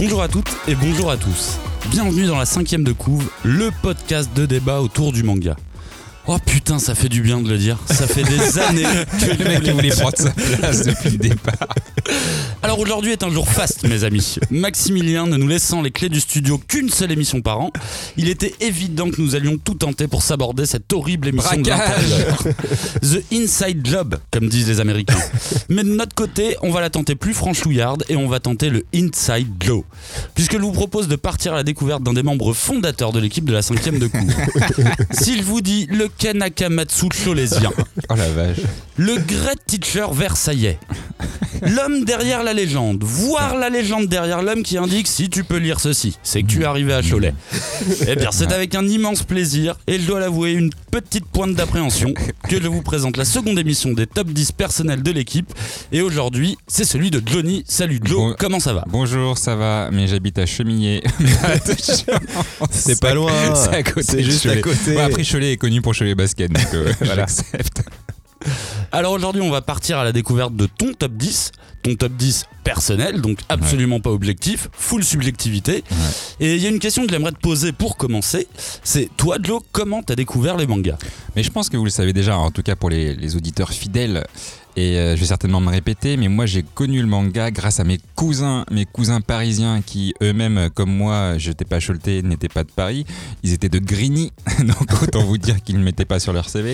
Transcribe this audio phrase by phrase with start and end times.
[0.00, 1.58] Bonjour à toutes et bonjour à tous.
[1.90, 5.56] Bienvenue dans la cinquième de couve, le podcast de débat autour du manga.
[6.26, 7.76] Oh putain, ça fait du bien de le dire.
[7.84, 11.68] Ça fait des années que Le mec voulait prendre sa place depuis le départ.
[12.62, 14.36] Alors aujourd'hui est un jour faste, mes amis.
[14.50, 17.70] Maximilien ne nous laissant les clés du studio qu'une seule émission par an,
[18.18, 22.36] il était évident que nous allions tout tenter pour s'aborder cette horrible émission de l'intérieur.
[23.02, 25.16] The Inside Job, comme disent les Américains.
[25.70, 28.84] Mais de notre côté, on va la tenter plus franchouillarde et on va tenter le
[28.94, 29.86] Inside Glow.
[30.34, 33.46] Puisque je vous propose de partir à la découverte d'un des membres fondateurs de l'équipe
[33.46, 34.20] de la cinquième de cours.
[35.12, 37.72] S'il vous dit le Kanakamatsu cholésien,
[38.10, 38.58] Oh la vache.
[38.96, 40.78] le Great Teacher versaillais.
[41.62, 45.80] L'homme derrière la légende, voir la légende derrière l'homme qui indique si tu peux lire
[45.80, 47.34] ceci, c'est que tu es arrivé à Cholet.
[48.08, 52.12] Eh bien, c'est avec un immense plaisir et je dois l'avouer une petite pointe d'appréhension
[52.48, 55.52] que je vous présente la seconde émission des top 10 personnels de l'équipe.
[55.92, 57.64] Et aujourd'hui, c'est celui de Johnny.
[57.66, 58.84] Salut Joe, Bon- comment ça va?
[58.88, 61.02] Bonjour, ça va, mais j'habite à Chemillé.
[62.70, 63.32] C'est pas loin.
[63.54, 64.02] C'est à côté.
[64.02, 64.94] C'est juste à côté.
[64.94, 67.82] Bon, après, Cholet est connu pour Cholet Basket, donc euh, j'accepte.
[68.92, 71.52] Alors aujourd'hui, on va partir à la découverte de ton top 10,
[71.82, 75.84] ton top 10 personnel, donc absolument pas objectif, full subjectivité.
[76.40, 78.48] Et il y a une question que j'aimerais te poser pour commencer,
[78.82, 80.98] c'est toi Joe, comment t'as découvert les mangas?
[81.36, 83.70] Mais je pense que vous le savez déjà, en tout cas pour les, les auditeurs
[83.70, 84.26] fidèles.
[84.76, 87.84] Et euh, je vais certainement me répéter, mais moi j'ai connu le manga grâce à
[87.84, 92.48] mes cousins, mes cousins parisiens qui eux-mêmes, euh, comme moi, je n'étais pas Choletais, n'étaient
[92.48, 93.04] pas de Paris.
[93.42, 96.72] Ils étaient de Grigny, donc autant vous dire qu'ils ne mettaient pas sur leur CV.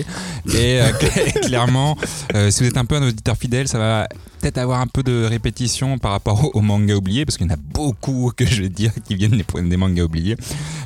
[0.53, 1.97] Et euh, cl- clairement,
[2.35, 4.07] euh, si vous êtes un peu un auditeur fidèle, ça va
[4.41, 7.49] peut-être avoir un peu de répétition par rapport au, au manga oublié, parce qu'il y
[7.49, 10.37] en a beaucoup que je vais dire qui viennent des, des mangas oubliés.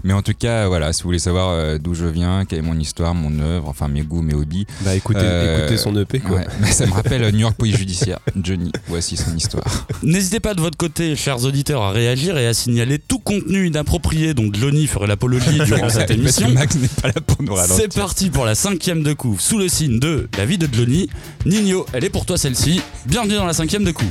[0.06, 2.64] Mais en tout cas, voilà, si vous voulez savoir euh, d'où je viens, quelle est
[2.64, 6.20] mon histoire, mon œuvre, enfin mes goûts, mes hobbies, Bah écoutez, Euh, écoutez son EP
[6.20, 6.38] quoi.
[6.38, 8.20] Ouais, mais ça me rappelle New York Police Judiciaire.
[8.36, 9.88] Johnny, voici son histoire.
[10.04, 14.34] N'hésitez pas de votre côté, chers auditeurs, à réagir et à signaler tout contenu inapproprié
[14.34, 16.50] dont Johnny ferait l'apologie durant cette émission.
[16.50, 17.78] Max n'est pas là pour nous ralentir.
[17.78, 21.10] C'est parti pour la cinquième de couve sous le signe de la vie de Johnny.
[21.46, 22.82] Nino, elle est pour toi celle-ci.
[23.08, 24.08] Bienvenue dans la cinquième de couve.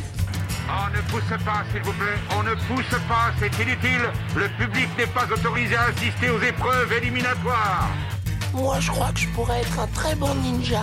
[0.68, 2.18] On ne pousse pas, s'il vous plaît.
[2.36, 4.02] On ne pousse pas, c'est inutile.
[4.36, 7.88] Le public n'est pas autorisé à assister aux épreuves éliminatoires.
[8.52, 10.82] Moi, je crois que je pourrais être un très bon ninja.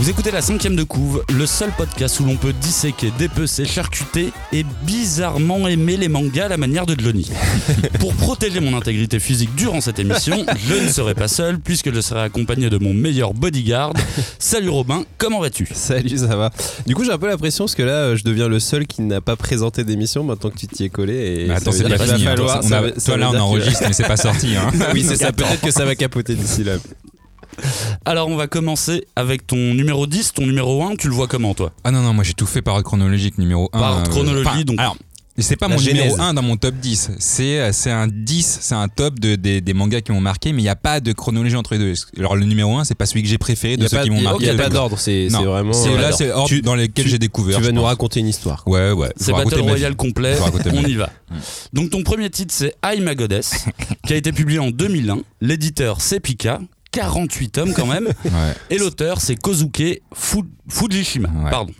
[0.00, 4.32] Vous écoutez la cinquième de couve, le seul podcast où l'on peut disséquer, dépecer, charcuter
[4.50, 7.30] et bizarrement aimer les mangas à la manière de Johnny.
[8.00, 12.00] Pour protéger mon intégrité physique durant cette émission, je ne serai pas seul puisque je
[12.00, 13.92] serai accompagné de mon meilleur bodyguard.
[14.38, 15.68] Salut Robin, comment vas-tu?
[15.74, 16.50] Salut, ça va.
[16.86, 19.20] Du coup, j'ai un peu l'impression parce que là, je deviens le seul qui n'a
[19.20, 21.12] pas présenté d'émission maintenant que tu t'y es collé.
[21.42, 22.24] Et Mais attends, ça c'est pas fini.
[22.24, 24.56] va falloir- On ça a- ça Toi là, on que- enregistre, mais c'est pas sorti.
[24.56, 24.70] Hein.
[24.94, 25.30] oui, c'est ça.
[25.30, 26.76] Peut-être que ça va capoter d'ici là.
[28.04, 31.54] Alors on va commencer avec ton numéro 10, ton numéro 1, tu le vois comment
[31.54, 31.72] toi?
[31.84, 33.78] Ah non, non, moi j'ai tout fait par ordre chronologique, numéro 1.
[33.78, 34.78] Par ordre chronologie, donc.
[34.78, 34.96] Alors,
[35.38, 36.20] c'est pas La mon numéro genèse.
[36.20, 37.12] 1 dans mon top 10.
[37.18, 40.52] C'est euh, c'est un 10, c'est un top de, des, des mangas qui m'ont marqué,
[40.52, 41.94] mais il n'y a pas de chronologie entre les deux.
[42.18, 44.10] Alors le numéro 1, c'est pas celui que j'ai préféré de n'y ceux pas, qui
[44.10, 44.44] m'ont marqué.
[44.44, 45.72] il y a pas d'ordre, c'est vraiment.
[45.72, 47.56] c'est- euh, là, alors, c'est l'ordre dans lequel j'ai découvert.
[47.56, 48.62] Tu vas nous raconter une histoire.
[48.66, 49.10] Ouais, ouais.
[49.16, 50.36] C'est Battle Royale complet,
[50.74, 51.08] on y va.
[51.72, 53.64] Donc ton premier titre c'est I'm a Goddess,
[54.06, 55.20] qui a été publié en 2001.
[55.40, 56.60] L'éditeur c'est Pika,
[56.92, 58.06] 48 tomes quand même.
[58.24, 58.54] Ouais.
[58.70, 61.28] Et l'auteur c'est Kozuke Fu- Fujishima.
[61.28, 61.50] Ouais.
[61.50, 61.72] Pardon.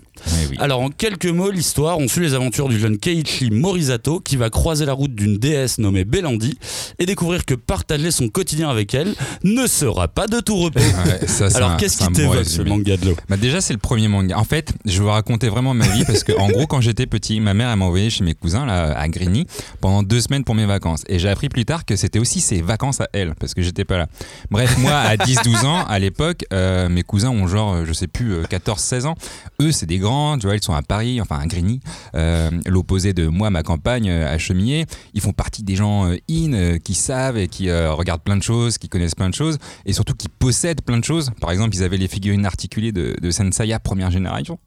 [0.50, 0.56] Oui.
[0.58, 4.50] Alors en quelques mots, l'histoire, on suit les aventures du jeune Keiichi Morisato qui va
[4.50, 6.58] croiser la route d'une déesse nommée Belandi
[6.98, 9.14] et découvrir que partager son quotidien avec elle
[9.44, 10.80] ne sera pas de tout repos.
[10.80, 13.16] Ouais, ça, c'est Alors qu'est-ce qui t'évoque ce manga de l'eau?
[13.28, 14.38] Bah déjà c'est le premier manga.
[14.38, 17.06] En fait, je vais vous raconter vraiment ma vie parce que en gros quand j'étais
[17.06, 19.46] petit, ma mère m'a envoyé chez mes cousins là à Grigny
[19.80, 21.02] pendant deux semaines pour mes vacances.
[21.08, 23.84] Et j'ai appris plus tard que c'était aussi ses vacances à elle parce que j'étais
[23.84, 24.06] pas là.
[24.50, 28.06] Bref, moi à 10-12 ans à l'époque, euh, mes cousins ont genre euh, je sais
[28.06, 29.14] plus euh, 14-16 ans.
[29.60, 31.80] Eux c'est des grands, tu vois, ils sont à Paris, enfin à Grigny,
[32.14, 34.86] euh, l'opposé de moi ma campagne euh, à Chemillé.
[35.14, 38.78] Ils font partie des gens euh, in qui savent et qui regardent plein de choses,
[38.78, 41.30] qui connaissent plein de choses et surtout qui possèdent plein de choses.
[41.40, 44.58] Par exemple, ils avaient les figurines articulées de, de Senseiya première génération,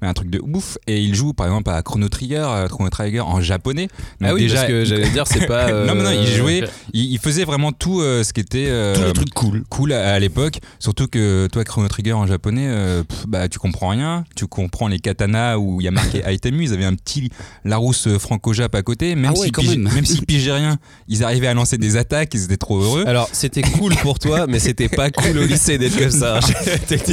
[0.00, 0.78] mais un truc de ouf.
[0.86, 3.88] Et ils jouent par exemple à Chrono Trigger, Chrono Trigger en japonais.
[4.20, 5.70] Donc Ah oui, parce que j'allais dire, c'est pas.
[5.86, 9.12] non, mais non, ils jouaient, ils, ils faisaient vraiment tout euh, ce qui était euh,
[9.12, 9.64] trucs cool.
[9.68, 10.60] cool à, à l'époque.
[10.78, 12.68] Surtout que toi, Chrono Trigger en japonais,
[13.08, 16.22] pff, bah tu comprends rien, tu comprends prends les katanas où il y a marqué
[16.28, 17.30] Item, ils avaient un petit
[17.64, 19.14] Larousse franco-jap à côté.
[19.14, 19.92] Même Ah ouais, s'ils quand pigeaient- même.
[19.94, 23.04] même s'ils pigeaient rien, ils arrivaient à lancer des attaques, ils étaient trop heureux.
[23.06, 26.40] Alors, c'était cool pour toi, mais c'était pas cool au lycée d'être comme ça.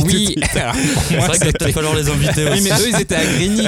[0.06, 2.64] Oui, C'est vrai qu'il va falloir les inviter Oui, aussi.
[2.64, 3.68] mais eux, ils étaient Grigny.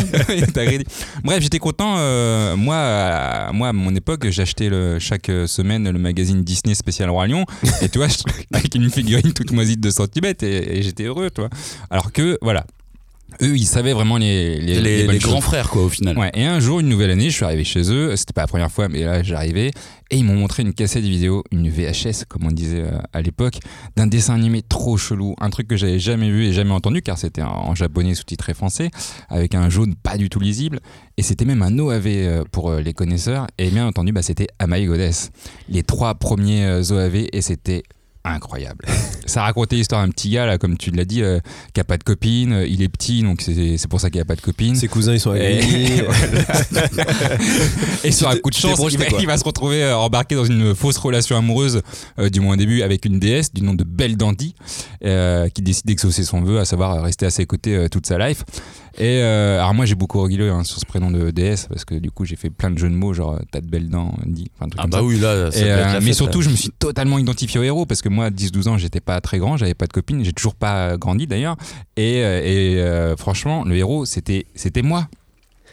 [1.24, 1.96] Bref, j'étais content.
[1.98, 4.70] euh, moi, à, moi, à mon époque, j'achetais
[5.00, 7.46] chaque semaine le magazine Disney spécial Roi Lion.
[7.82, 8.18] Et tu vois, je-
[8.54, 10.34] avec une figurine toute moisie de 2 cm.
[10.44, 11.50] Et, et j'étais heureux, tu vois.
[11.90, 12.66] Alors que, voilà.
[13.42, 16.18] Eux, ils savaient vraiment les, les, Les, grands frères, quoi, au final.
[16.18, 18.16] Ouais, et un jour, une nouvelle année, je suis arrivé chez eux.
[18.16, 19.72] C'était pas la première fois, mais là, j'arrivais.
[20.10, 23.60] Et ils m'ont montré une cassette vidéo, une VHS, comme on disait euh, à l'époque,
[23.96, 25.36] d'un dessin animé trop chelou.
[25.40, 28.90] Un truc que j'avais jamais vu et jamais entendu, car c'était en, japonais sous-titré français,
[29.30, 30.80] avec un jaune pas du tout lisible.
[31.18, 33.48] Et c'était même un OAV euh, pour euh, les connaisseurs.
[33.58, 35.32] Et bien entendu, bah, c'était Amai Goddess.
[35.70, 37.84] Les trois premiers OAV, et c'était
[38.24, 38.86] incroyable.
[39.28, 41.40] Ça racontait l'histoire d'un petit gars, là, comme tu l'as dit, euh,
[41.74, 42.54] qui a pas de copine.
[42.54, 44.76] Euh, Il est petit, donc c'est c'est pour ça qu'il a pas de copine.
[44.76, 45.60] Ses cousins, ils sont Et-.
[48.04, 49.20] Et sur un coup de chance, il va, quoi.
[49.22, 51.82] il va se retrouver euh, embarqué dans une fausse relation amoureuse,
[52.20, 54.56] euh, du moins au début, avec une déesse du nom de Belle Dandy,
[55.06, 58.18] euh, qui décide d'exaucer son vœu, à savoir rester à ses côtés euh, toute sa
[58.18, 58.44] life.
[59.00, 61.94] Et euh, alors moi j'ai beaucoup rigolé hein, sur ce prénom de déesse parce que
[61.94, 64.48] du coup j'ai fait plein de jeux de mots genre t'as de belles dents, Andy,
[64.56, 65.04] enfin un truc Ah comme bah ça.
[65.04, 66.46] oui, là, ça Et, euh, la mais fête, surtout, là.
[66.46, 69.17] je me suis totalement identifié au héros parce que moi, à 10-12 ans, j'étais pas
[69.22, 71.56] très grand, j'avais pas de copine, j'ai toujours pas grandi d'ailleurs.
[71.96, 75.08] Et, euh, euh, franchement, le héros, c'était c'était moi.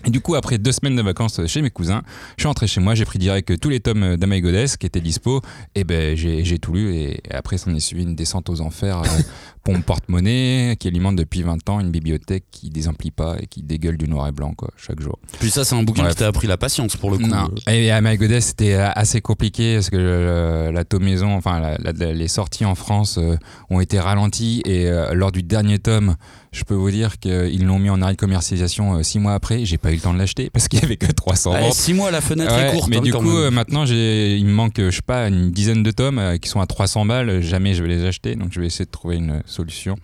[0.06, 2.02] Et du coup, après deux semaines de vacances chez mes cousins,
[2.36, 5.00] je suis rentré chez moi, j'ai pris direct tous les tomes d'Amai Goddess qui étaient
[5.00, 5.40] dispo,
[5.74, 9.06] et ben j'ai tout lu, et après, s'en est suivi une descente aux enfers euh,
[9.64, 13.62] pour mon porte-monnaie, qui alimente depuis 20 ans une bibliothèque qui désemplit pas et qui
[13.62, 15.18] dégueule du noir et blanc, quoi, chaque jour.
[15.40, 16.14] Puis ça, c'est un bouquin Bref.
[16.14, 17.26] qui t'a appris la patience, pour le coup.
[17.26, 17.48] Non.
[17.66, 22.28] Et Goddess, c'était euh, assez compliqué parce que le- la tomaison, enfin la- la- les
[22.28, 23.36] sorties en France euh,
[23.70, 26.16] ont été ralenties et euh, lors du dernier tome,
[26.54, 29.64] je peux vous dire qu'ils l'ont mis en arrêt de commercialisation euh, six mois après.
[29.64, 31.74] J'ai pas eu le temps de l'acheter parce qu'il y avait que 300 Ouais, ventes.
[31.74, 32.88] six mois, la fenêtre Ouais, est courte.
[32.88, 33.36] mais hein, du coup, même.
[33.36, 36.48] euh, maintenant, j'ai, il me manque, euh, je sais pas, une dizaine de tomes qui
[36.48, 37.40] sont à 300 balles.
[37.42, 39.96] Jamais je vais les acheter, donc je vais essayer de trouver une solution.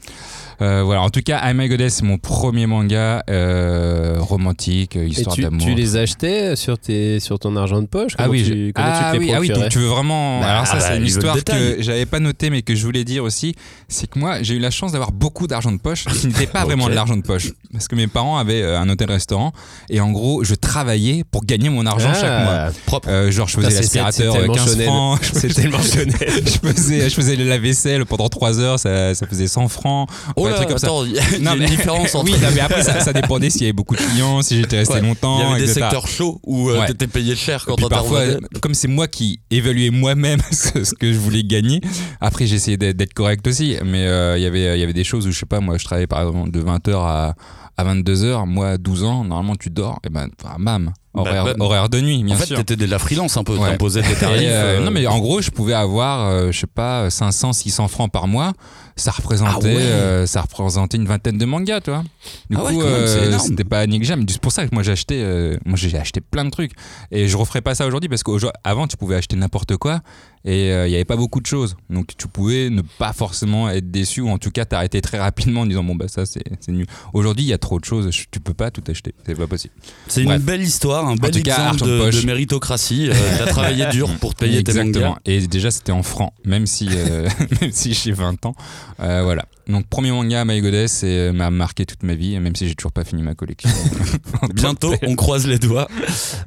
[0.61, 1.03] Euh, voilà.
[1.03, 5.67] En tout cas, I My Goddess, c'est mon premier manga euh, romantique, euh, histoire d'amour.
[5.67, 8.13] tu les achetais sur, tes, sur ton argent de poche?
[8.19, 9.87] Ah oui, tu, je- comment ah, tu te les oui, ah oui, donc tu veux
[9.89, 10.41] vraiment.
[10.41, 13.05] Bah, Alors ça, c'est bah, une histoire que j'avais pas noté, mais que je voulais
[13.05, 13.55] dire aussi.
[13.89, 16.65] C'est que moi, j'ai eu la chance d'avoir beaucoup d'argent de poche, qui n'était pas
[16.65, 19.53] vraiment de l'argent de poche, parce que mes parents avaient un hôtel-restaurant
[19.89, 22.53] et en gros, je travaillais pour gagner mon argent chaque mois.
[22.53, 23.09] Ah, Propre.
[23.09, 24.87] Euh, genre, je faisais l'aspirateur c'est euh, tellement 15 Chanel.
[24.87, 25.21] francs.
[25.23, 26.15] Je C'est tellement Chanel.
[26.21, 30.09] je faisais, je faisais la vaisselle pendant 3 heures, ça, ça faisait 100 francs.
[30.37, 30.87] Oh Ouais, là, truc comme ça.
[30.89, 32.25] attends, y a, il y a Non, une mais- différence entre.
[32.25, 34.79] Oui, non, mais après, ça, ça dépendait s'il y avait beaucoup de clients, si j'étais
[34.79, 35.01] resté Ouais.
[35.03, 35.39] longtemps.
[35.41, 35.81] Il y avait des etc.
[35.83, 38.23] secteurs chauds où euh, t'étais payé cher quand on parfois,
[38.61, 41.81] comme c'est moi qui évaluais moi-même ce, que je voulais gagner,
[42.21, 43.77] après j'essayais d'être correct aussi.
[43.85, 45.79] Mais euh, il y avait- il y avait des choses où, je sais pas, moi
[45.79, 47.35] je travaillais par exemple de 20h à,
[47.77, 48.47] à 22h.
[48.47, 52.23] Moi, à 12 ans, normalement tu dors, et ben, bam, horaire, bah, horaire de nuit,
[52.23, 52.57] bien En fait, sûr.
[52.59, 53.57] t'étais de la freelance un peu.
[53.57, 53.71] Ouais.
[53.71, 54.41] T'imposais tes tarifs.
[54.49, 57.89] Euh, euh, non mais en gros je pouvais avoir euh, je sais pas 500 600
[57.89, 58.53] francs par mois
[59.01, 59.83] ça représentait Ah ouais.
[59.83, 62.05] euh, ça représentait une vingtaine de mangas tu vois
[62.51, 64.93] du Ah ouais, coup c'est euh, c'était pas négligeable c'est pour ça que moi j'ai
[64.93, 66.73] acheté euh, moi j'ai acheté plein de trucs
[67.11, 70.01] et je referais pas ça aujourd'hui parce qu'avant tu pouvais acheter n'importe quoi
[70.45, 73.69] et euh, il y avait pas beaucoup de choses donc tu pouvais ne pas forcément
[73.69, 76.43] être déçu ou en tout cas t'arrêter très rapidement en disant bon bah ça c'est
[76.69, 79.35] nul aujourd'hui il y a trop de choses je- tu peux pas tout acheter c'est
[79.35, 79.75] pas possible
[80.09, 83.09] C'est une belle histoire, un bel cas, exemple de de, de méritocratie.
[83.11, 85.09] Euh, T'as travaillé dur pour te payer tes Exactement.
[85.11, 85.21] mangas.
[85.27, 87.29] Et déjà, c'était en francs, même si, euh,
[87.61, 88.55] même si j'ai 20 ans.
[89.01, 89.45] Euh, voilà.
[89.71, 92.75] Donc, premier manga, My Goddess, et euh, m'a marqué toute ma vie, même si j'ai
[92.75, 93.71] toujours pas fini ma collection.
[94.55, 95.89] Bientôt, on croise les doigts.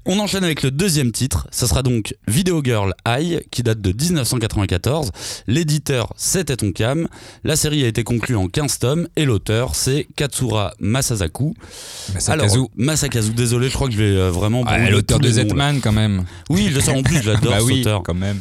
[0.06, 1.48] On enchaîne avec le deuxième titre.
[1.52, 5.12] Ça sera donc Video Girl High, qui date de 1994.
[5.48, 7.08] L'éditeur, c'était Tonkam.
[7.44, 11.54] La série a été conclue en 15 tomes et l'auteur, c'est Katsura Masasaku.
[12.28, 12.68] Alors, Masakazu.
[12.76, 14.64] Masakazu, désolé, je crois que je vais euh, vraiment.
[14.68, 15.30] Ah, l'auteur de.
[15.30, 16.26] Zetman, quand même.
[16.50, 18.04] Oui, je sais, en plus, j'adore bah oui, auteur.
[18.04, 18.40] quand même.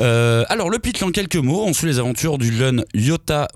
[0.00, 3.48] Euh, alors, le pitch en quelques mots, on suit les aventures du jeune Yota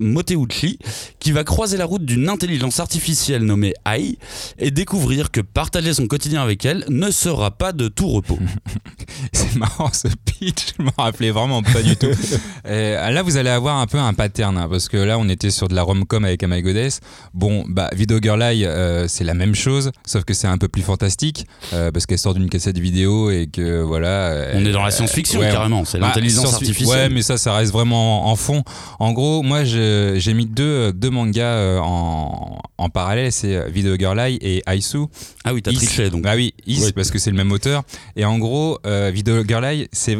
[1.19, 4.17] Qui va croiser la route d'une intelligence artificielle nommée AI
[4.59, 8.39] et découvrir que partager son quotidien avec elle ne sera pas de tout repos.
[9.33, 12.07] C'est marrant ce pitch, je m'en rappelais vraiment pas du tout.
[12.69, 15.51] Et là, vous allez avoir un peu un pattern, hein, parce que là, on était
[15.51, 17.01] sur de la rom-com avec Amai Goddess.
[17.35, 20.69] Bon, bah, Video Girl Eye, euh, c'est la même chose, sauf que c'est un peu
[20.69, 24.49] plus fantastique, euh, parce qu'elle sort d'une cassette vidéo et que voilà.
[24.55, 26.89] On est dans la science-fiction ouais, carrément, c'est Bah, l'intelligence artificielle.
[26.89, 28.63] Ouais, mais ça, ça reste vraiment en, en fond.
[28.99, 33.69] En gros, moi, je- j'ai mis deux, deux mangas euh, en, en parallèle, c'est euh,
[33.69, 34.99] Video Girl Eye et Aisu.
[35.45, 36.23] Ah oui, t'as triché donc.
[36.23, 36.93] Bah oui, Is, Ouais.
[36.93, 37.83] parce que c'est le même auteur.
[38.17, 40.17] Et en gros, euh, Video Girl Eye, c'est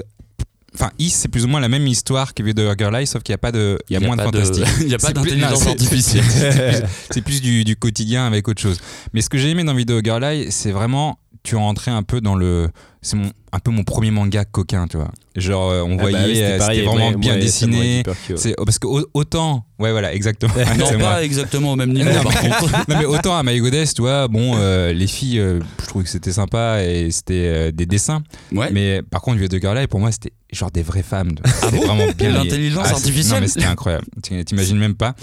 [0.75, 3.33] enfin, Is, c'est plus ou moins la même histoire que The Girl Eye, sauf qu'il
[3.33, 4.65] n'y a pas de, il y a, Il y a moins de fantastique.
[4.83, 6.25] il y a pas d'intelligence artificielle.
[6.29, 8.81] c'est plus- C'est plus du, du quotidien avec autre chose.
[9.15, 12.21] Mais ce que j'ai aimé dans Video Girl Eye, c'est vraiment, tu rentrais un peu
[12.21, 12.69] dans le,
[13.01, 15.11] c'est mon, un peu mon premier manga coquin, tu vois.
[15.35, 18.03] Genre, euh, on Ah bah voyait, oui, euh, pareil, c'était vraiment bien dessiné.
[18.37, 20.53] C'est parce que au- autant, ouais, voilà, exactement.
[20.79, 21.11] Non, moi.
[21.11, 22.71] pas exactement au même niveau, Non, par contre.
[22.89, 26.05] non mais autant à My Goddess, tu vois, bon, euh, les filles, euh, je trouvais
[26.05, 28.23] que c'était sympa et c'était euh, des dessins.
[28.53, 28.71] Ouais.
[28.71, 31.33] Mais par contre, Vieux de Girl Eye, pour moi, c'était genre des vraies femmes.
[31.45, 32.31] C'était bon vraiment bien.
[32.31, 34.05] L'intelligence artificielle Non, mais c'était incroyable.
[34.23, 35.15] T'imagines même pas.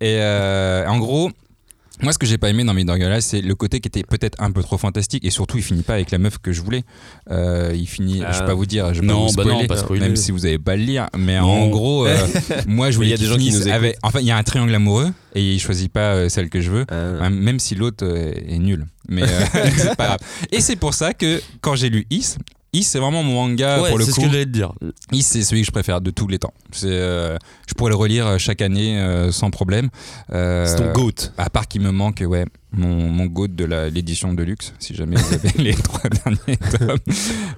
[0.00, 0.20] Et
[0.86, 1.30] en gros.
[2.02, 4.50] Moi, ce que j'ai pas aimé dans Eye, c'est le côté qui était peut-être un
[4.50, 6.82] peu trop fantastique et surtout, il finit pas avec la meuf que je voulais.
[7.30, 8.40] Euh, il finit, je Ah.
[8.40, 10.00] vais pas vous dire, je vais Non, pas vous bah non, spoiler, pas spoiler.
[10.02, 11.08] même si vous avez pas le lire.
[11.16, 11.46] Mais Non.
[11.64, 12.16] en gros, euh,
[12.66, 13.96] moi, je Mais il y voulais a des gens qui nous avec.
[14.02, 16.70] Enfin, il y a un triangle amoureux et il choisit pas euh, celle que je
[16.70, 16.84] veux.
[16.90, 17.22] Ah.
[17.22, 18.86] Ouais, Même si l'autre est nul.
[19.08, 19.26] Mais euh,
[19.76, 20.18] c'est pas grave.
[20.50, 22.36] Et c'est pour ça que quand j'ai lu Is,
[22.74, 24.22] Is c'est vraiment mon manga Ouais, pour le c'est ce coup.
[24.26, 24.72] que j'allais te dire.
[25.12, 26.52] Is c'est celui que je préfère de tous les temps.
[26.72, 27.36] C'est, euh,
[27.68, 29.88] je pourrais le relire euh, chaque année euh, sans problème.
[30.32, 31.30] Euh, C'est ton GOAT.
[31.38, 35.14] À part qu'il me manque, ouais, mon, mon goat de l'édition de luxe, si jamais
[35.16, 36.98] vous avez les trois derniers tomes.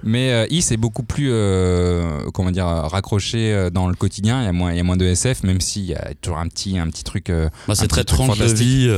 [0.03, 1.31] Mais Is est beaucoup plus,
[2.33, 4.41] comment dire, raccroché dans le quotidien.
[4.41, 6.37] Il y a moins, il y a moins de SF, même s'il y a toujours
[6.37, 7.31] un petit, un petit truc.
[7.67, 8.89] Bah, c'est très tranche de vie.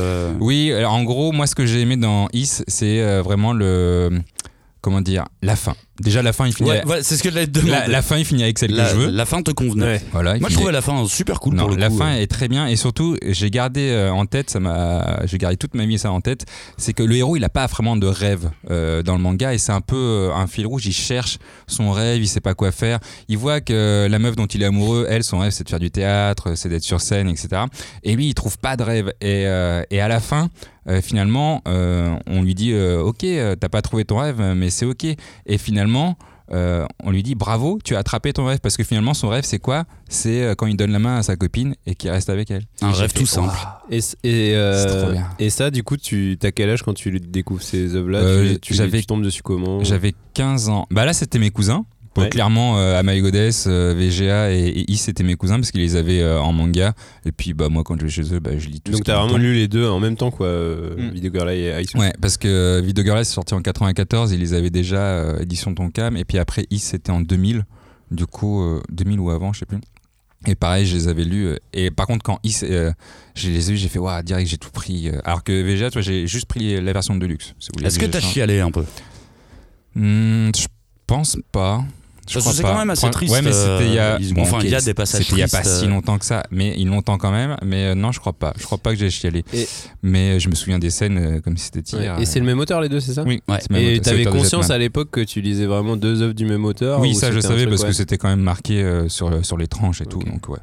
[0.41, 4.09] oui, alors, en gros, moi, ce que j'ai aimé dans Is, c'est vraiment le.
[4.81, 5.75] Comment dire La fin.
[6.01, 6.70] Déjà, la fin, il finit.
[6.70, 7.72] Ouais, voilà, c'est ce que j'allais te demander.
[7.72, 9.10] la, la fin, il finit avec celle La- que je veux.
[9.10, 9.86] la fin te convenait.
[9.86, 10.01] Ouais.
[10.12, 11.98] Voilà, il Moi, je trouvais la fin super cool non, pour le la coup.
[11.98, 15.58] fin est très bien et surtout j'ai gardé euh, en tête, ça m'a, j'ai gardé
[15.58, 16.46] toute ma vie ça en tête,
[16.77, 19.58] c'est que le héros il a pas vraiment de rêve euh, dans le manga et
[19.58, 20.86] c'est un peu euh, un fil rouge.
[20.86, 21.38] Il cherche
[21.68, 23.00] son rêve, il sait pas quoi faire.
[23.27, 25.79] Il voit que la meuf dont il est amoureux, elle, son rêve c'est de faire
[25.79, 27.63] du théâtre, c'est d'être sur scène, etc.
[28.03, 29.41] Et lui il trouve pas de rêve et,
[29.91, 30.50] et à la fin.
[31.01, 33.25] finalement, on lui dit Ok,
[33.60, 35.06] t'as pas trouvé ton rêve, mais c'est ok.
[35.46, 35.88] Et finalement,
[36.51, 39.43] euh, on lui dit bravo, tu as attrapé ton rêve parce que finalement son rêve
[39.43, 39.86] c'est quoi?
[40.10, 42.63] C'est euh, quand il donne la main à sa copine et qu'il reste avec elle.
[42.81, 43.50] Un rêve tout simple.
[43.50, 43.91] Waouh.
[43.91, 45.29] Et, et, euh, C'est trop bien.
[45.38, 48.19] et ça, du coup, tu as quel âge quand tu découvres ces œuvres-là?
[48.19, 49.84] Euh, tu, tu tombes dessus comment?
[49.84, 50.88] J'avais 15 ans.
[50.89, 51.86] Bah là c'était mes cousins.
[52.21, 52.29] Ouais.
[52.29, 55.95] Clairement, euh, Amaï Goddess, euh, VGA et, et Is c'était mes cousins parce qu'ils les
[55.95, 56.93] avaient euh, en manga.
[57.25, 58.91] Et puis bah moi quand je vais chez eux, bah, je lis tout.
[58.91, 60.47] Donc t'as me vraiment lu les deux en même temps, quoi.
[60.47, 61.11] euh, Mm.
[61.13, 61.93] Video Girl et Ice.
[61.95, 65.39] Ouais, parce que euh, Video Girl c'est sorti en 94, ils les avaient déjà euh,
[65.39, 66.17] édition Tonkam.
[66.17, 67.63] Et puis après Is c'était en 2000.
[68.11, 69.77] Du coup, euh, 2000 ou avant, je sais plus.
[70.47, 71.49] Et pareil, je les avais lus.
[71.73, 72.91] Et par contre, quand Is, euh,
[73.35, 75.11] je les ai lus, j'ai fait, waouh, direct, j'ai tout pris.
[75.25, 77.53] Alors que VGA, toi, j'ai juste pris la version de luxe.
[77.59, 78.83] si Est-ce que t'as chialé un peu?
[79.95, 80.67] Hmm, Je
[81.07, 81.83] pense pas.
[82.29, 82.71] Je c'est pas.
[82.74, 84.13] quand même assez triste, Ouais, mais c'était il y a.
[84.13, 86.17] euh, ils- enfin, il y a des passages C'était il y a pas si longtemps
[86.17, 87.57] que ça, mais il longtemps quand même.
[87.65, 88.53] Mais euh, non, je crois pas.
[88.57, 89.43] Je crois pas que j'ai chialé.
[89.53, 89.67] Et-
[90.03, 92.03] Mais euh, je me souviens des scènes euh, comme si c'était Ouais.
[92.03, 92.19] hier.
[92.19, 93.24] Et c'est le même auteur, les deux, c'est ça?
[93.25, 93.41] Oui.
[93.48, 93.59] Ouais.
[93.79, 97.00] Et t'avais de conscience à l'époque que tu lisais vraiment deux œuvres du même auteur
[97.00, 99.67] Oui, ou ça je savais parce que c'était quand même marqué euh, sur, sur les
[99.67, 100.19] tranches et tout.
[100.24, 100.59] Donc ouais.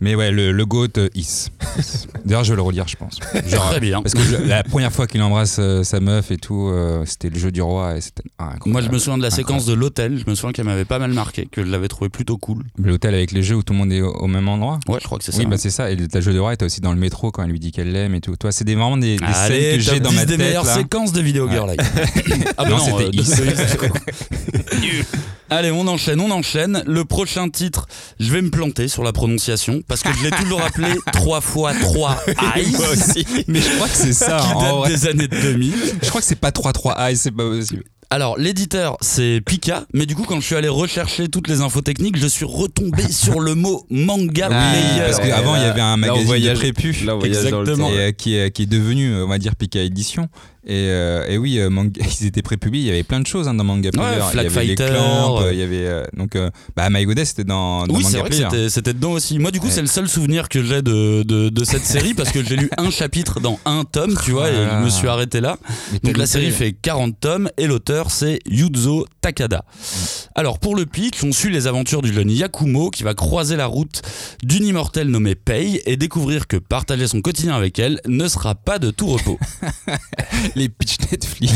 [0.00, 1.46] Mais ouais, le, le GOAT euh, Is.
[2.24, 3.18] D'ailleurs, je vais le relire, je pense.
[3.46, 4.02] Genre, Très bien.
[4.02, 7.30] Parce que je- la première fois qu'il embrasse euh, sa meuf et tout, euh, c'était
[7.30, 8.62] le jeu du roi et c'était incroyable.
[8.70, 10.18] Moi, je me souviens de la séquence de l'hôtel.
[10.18, 12.64] Je me souviens qu'elle m'avait pas mal marqué, que je l'avais trouvé plutôt cool.
[12.76, 14.78] L'hôtel avec les jeux où tout le monde est au, au même endroit?
[14.88, 15.38] Ouais, je crois que c'est ça.
[15.38, 15.90] Oui, bah c'est ça.
[15.90, 17.92] Et le jeu de roi était aussi dans le métro quand elle lui dit qu'elle
[17.92, 18.36] l'aime et tout.
[18.36, 20.36] Toi, c'est des, vraiment des, des Allez, scènes que top j'ai dans 10 ma des
[20.36, 20.46] tête.
[20.46, 20.74] meilleures là.
[20.74, 25.04] séquences de Video Girl ah bah Non, non, c'était euh, de- Is.
[25.50, 26.82] Allez, on enchaîne, on enchaîne.
[26.86, 27.86] Le prochain titre,
[28.18, 31.72] je vais me planter sur la prononciation parce que je l'ai toujours appelé 3 fois
[31.74, 32.18] 3
[32.56, 32.70] Eyes.
[32.72, 33.26] Moi aussi.
[33.46, 34.38] Mais je crois que c'est ça.
[34.40, 34.88] Qui date vrai.
[34.90, 35.74] des années 2000.
[36.02, 37.84] Je crois que c'est pas 3-3 ah, c'est pas possible.
[38.10, 41.80] Alors, l'éditeur, c'est Pika, mais du coup, quand je suis allé rechercher toutes les infos
[41.80, 45.00] techniques, je suis retombé sur le mot manga Ah, player.
[45.06, 46.92] parce qu'avant, il y avait un Là, on magazine voyage- de prépu.
[47.04, 47.90] Là, on voyage dans le Exactement.
[47.90, 50.28] et, euh, qui, est, qui est devenu, euh, on va dire, Pika Édition.
[50.66, 52.80] Et, euh, et oui, euh, manga- ils étaient prépubliés.
[52.82, 54.16] Il y avait plein de choses hein, dans Manga Player.
[54.30, 55.44] Flag il y avait les Fighter, clamps, euh.
[55.46, 58.16] euh, il y avait euh, donc euh, bah My Goddess c'était dans, dans Oui, c'est
[58.16, 58.68] Manga vrai que Player.
[58.70, 59.38] c'était- dedans aussi.
[59.38, 59.72] Moi, du coup, Ouais.
[59.72, 62.70] c'est le seul souvenir que j'ai de, de, de cette série parce que j'ai lu
[62.78, 65.56] un chapitre dans un tome, tu vois, et je me suis arrêté là.
[66.02, 69.64] Donc la série fait 40 tomes et l'auteur c'est Yuzo Takada.
[69.66, 69.88] Mm.
[70.36, 73.66] Alors pour le pitch, on suit les aventures du jeune Yakumo qui va croiser la
[73.66, 74.02] route
[74.42, 78.78] d'une immortelle nommée Pei et découvrir que partager son quotidien avec elle ne sera pas
[78.78, 79.38] de tout repos.
[80.56, 81.52] les pitch Netflix,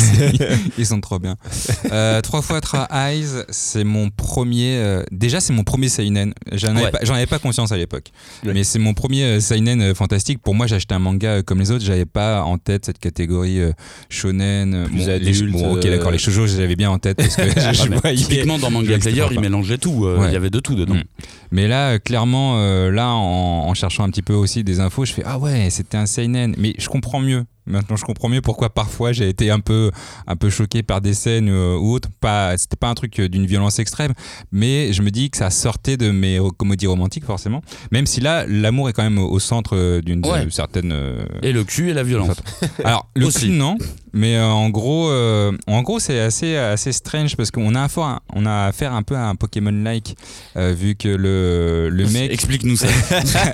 [0.78, 1.36] ils sont trop bien.
[1.92, 4.76] Euh, Trois fois trois Eyes, c'est mon premier.
[4.78, 6.34] euh, déjà, c'est mon premier seinen.
[6.52, 6.90] J'en avais, Ouais.
[6.90, 8.10] pas- j'en avais pas conscience à l'époque,
[8.44, 8.52] Ouais.
[8.52, 10.40] mais c'est mon premier euh, seinen euh, fantastique.
[10.42, 11.84] Pour moi, acheté un manga euh, comme les autres.
[11.84, 13.72] J'avais pas en tête cette catégorie euh,
[14.10, 14.74] shonen.
[14.74, 16.10] euh, Plus les- adulte, bon, ok, euh, d'accord.
[16.10, 18.16] Les shoujo, j'avais bien en tête parce que je, je voyais.
[18.16, 20.28] Typiquement dans Manga Player, pas il mélangeait tout, euh, Ouais.
[20.28, 20.94] il y avait de tout dedans.
[20.94, 21.02] Mm.
[21.50, 25.04] Mais là, euh, clairement, euh, là, en, en cherchant un petit peu aussi des infos,
[25.04, 26.54] je fais ah ouais, c'était un seinen.
[26.58, 29.90] Mais je comprends mieux Maintenant, je comprends mieux pourquoi parfois j'ai été un peu,
[30.26, 32.08] un peu choqué par des scènes euh, ou autres.
[32.18, 34.14] Pas, c'était pas un truc d'une violence extrême,
[34.52, 37.60] mais je me dis que ça sortait de mes comédies romantiques forcément.
[37.92, 40.46] Même si là, l'amour est quand même au centre d'une Ouais.
[40.48, 40.92] certaine.
[40.92, 42.36] euh, Et le cul et la violence.
[42.84, 43.76] alors, le cul, non.
[44.12, 48.04] Mais euh, en gros, euh, en gros, c'est assez, assez strange parce qu'on a affaire,
[48.04, 50.16] à- on a affaire un peu à un Pokémon-like,
[50.56, 52.32] euh, vu que le, le mec.
[52.32, 52.86] Explique-nous ça.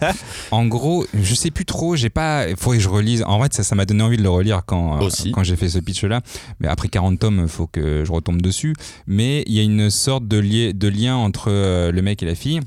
[0.50, 2.48] En gros, je sais plus trop, j'ai pas.
[2.48, 3.22] Il faudrait que je relise.
[3.26, 5.32] En vrai, ça ça m'a donné envie de le relire quand, Aussi.
[5.32, 6.20] quand j'ai fait ce pitch-là.
[6.60, 8.74] Mais après 40 tomes, il faut que je retombe dessus.
[9.06, 11.50] Mais il y a une sorte de, lié- de lien entre
[11.90, 12.60] le mec et la fille.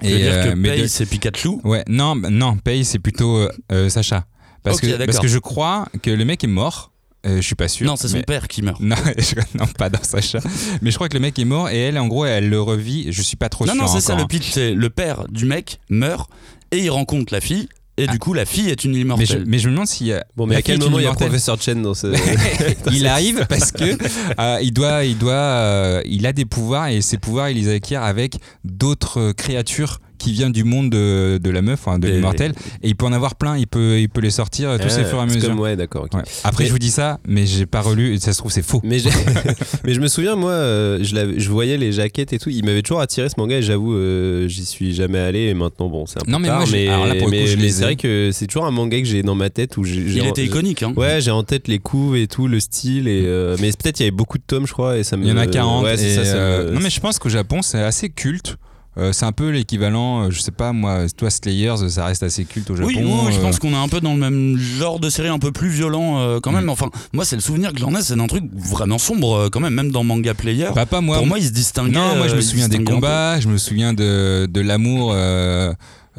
[0.00, 3.46] Dire euh, que mais Paye, de- c'est Pikachu Ouais, non, non, Paye, c'est plutôt
[3.88, 4.24] Sacha.
[4.64, 6.91] Parce, que, parce que je crois que le mec est mort.
[7.24, 7.86] Euh, je suis pas sûr.
[7.86, 8.80] Non, c'est son mais- père qui meurt.
[8.80, 10.40] Non, je- non, pas dans Sacha.
[10.82, 13.12] Mais je crois que le mec est mort et elle, en gros, elle le revit.
[13.12, 13.82] Je suis pas trop Non, sûr.
[13.82, 14.50] non, c'est ça le pitch.
[14.50, 16.28] C'est le père du mec meurt
[16.72, 17.68] et il rencontre la fille.
[17.98, 19.44] Et du coup, la fille est une Mais je, immortelle.
[19.46, 20.10] mais je me demande si.
[20.34, 21.28] Bon, mais la à quel moment il y a immortelle.
[21.28, 22.06] Professeur Chen dans ce.
[22.92, 23.84] il arrive parce que
[24.40, 27.72] euh, il doit, il doit, euh, il a des pouvoirs et ces pouvoirs il les
[27.72, 32.52] acquiert avec d'autres créatures qui viennent du monde de, de la meuf, enfin de l'immortel,
[32.82, 33.56] et il peut en avoir plein.
[33.56, 35.48] Il peut, il peut les sortir euh, tous Ah, ces fur et à mesure.
[35.50, 36.06] comme- ouais, d'accord.
[36.14, 36.22] Ouais.
[36.44, 38.14] Après, Mais- je vous dis ça, mais j'ai pas relu.
[38.14, 38.80] Et ça se trouve, c'est faux.
[38.84, 38.98] Mais,
[39.86, 42.50] je me souviens, moi, euh, je, voyais les jaquettes et tout.
[42.50, 45.40] Il m'avait toujours attiré ce manga et j'avoue, euh, j'y suis jamais allé.
[45.46, 47.84] Et maintenant, bon, c'est un peu Non, mais tard, moi, mais, mais- les c'est ai.
[47.84, 50.00] vrai que c'est toujours un manga que j'ai dans ma tête où j'ai.
[50.00, 50.82] il était iconique.
[50.82, 50.92] Hein.
[50.96, 53.08] Ouais, j'ai en tête les coups et tout, le style.
[53.08, 54.98] Et, euh, mais peut-être il y avait beaucoup de tomes, je crois.
[54.98, 55.84] Et ça me, Il y en a 40.
[55.84, 58.56] Ouais, et, ça, ça me- Non, mais je pense qu'au Japon, c'est assez culte.
[58.98, 62.44] Euh, c'est un peu l'équivalent, euh, je sais pas moi, toi Slayers, ça reste assez
[62.44, 62.88] culte au Japon.
[62.88, 65.28] Oui, oui, je euh, pense qu'on est un peu dans le même genre de série,
[65.28, 66.66] un peu plus violent euh, quand même.
[66.66, 66.70] Mm.
[66.70, 69.60] Enfin, moi, c'est le souvenir que j'en ai, c'est d'un truc vraiment sombre euh, quand
[69.60, 70.68] même, même dans Manga Player.
[70.74, 71.16] Bah, pas moi.
[71.16, 71.92] Pour moi, il se distinguait.
[71.92, 75.72] Non, moi je euh, me souviens des combats, je me souviens de, de l'amour, euh,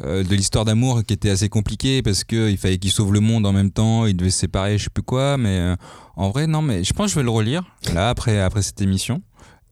[0.04, 3.46] euh, de l'histoire d'amour qui était assez compliquée parce qu'il fallait qu'il sauve le monde
[3.46, 5.76] en même temps, il devait se séparer, je sais plus quoi, mais euh,
[6.16, 7.62] en vrai, non, mais je pense que je vais le relire
[7.92, 9.22] là après, après cette émission.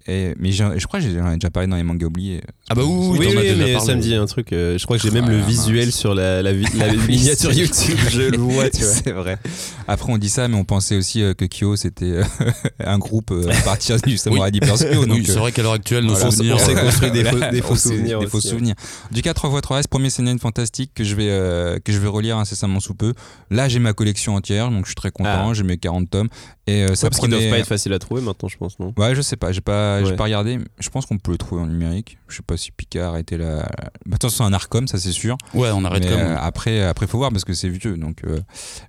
[0.08, 2.40] Et, mais je crois que j'en ai déjà parlé dans les mangas oubliés.
[2.68, 3.86] Ah bah oui, oui, Oui, mais parlé.
[3.86, 4.52] ça me dit un truc.
[4.52, 5.94] euh, je crois que j'ai même le Ah, visuel mince.
[5.96, 7.98] sur la, la, la miniature YouTube.
[8.10, 8.92] Je le vois, tu vois.
[8.92, 9.38] C'est vrai.
[9.86, 12.24] Après, on dit ça, mais on pensait aussi euh, que Kyo c'était euh,
[12.84, 15.06] un groupe euh, à partir du Samurai Deeper Kyo.
[15.06, 16.56] Donc, Oui, c'est euh, vrai qu'à l'heure actuelle, nos Voilà, souvenirs.
[16.56, 18.18] on s'est construit des faux, des souvenirs.
[18.20, 18.52] Des faux aussi, ouais.
[18.54, 18.74] souvenirs.
[19.12, 22.38] Du 4 x 3S, premier CNN fantastique que je vais, euh, que je vais relire
[22.38, 23.12] incessamment sous peu.
[23.50, 25.50] Là, j'ai ma collection entière, donc je suis très content.
[25.50, 25.52] Ah.
[25.54, 26.28] J'ai mes 40 tomes.
[26.68, 28.94] Et ça Ouais, parce qu'ils doivent pas être faciles à trouver maintenant, je pense, non?
[28.96, 30.16] Ouais, je sais pas, j'ai pas, j'ai Ouais.
[30.16, 30.58] pas regardé.
[30.78, 32.18] Je pense qu'on peut le trouver en numérique.
[32.28, 33.58] Je sais pas si Picard était là.
[33.58, 35.36] Bah, de toute façon, c'est un Arcom, ça c'est sûr.
[35.54, 36.18] Ouais, on arrête Mais, comme.
[36.20, 37.96] euh, après, après, faut voir parce que c'est vieux.
[37.96, 38.40] Donc, euh,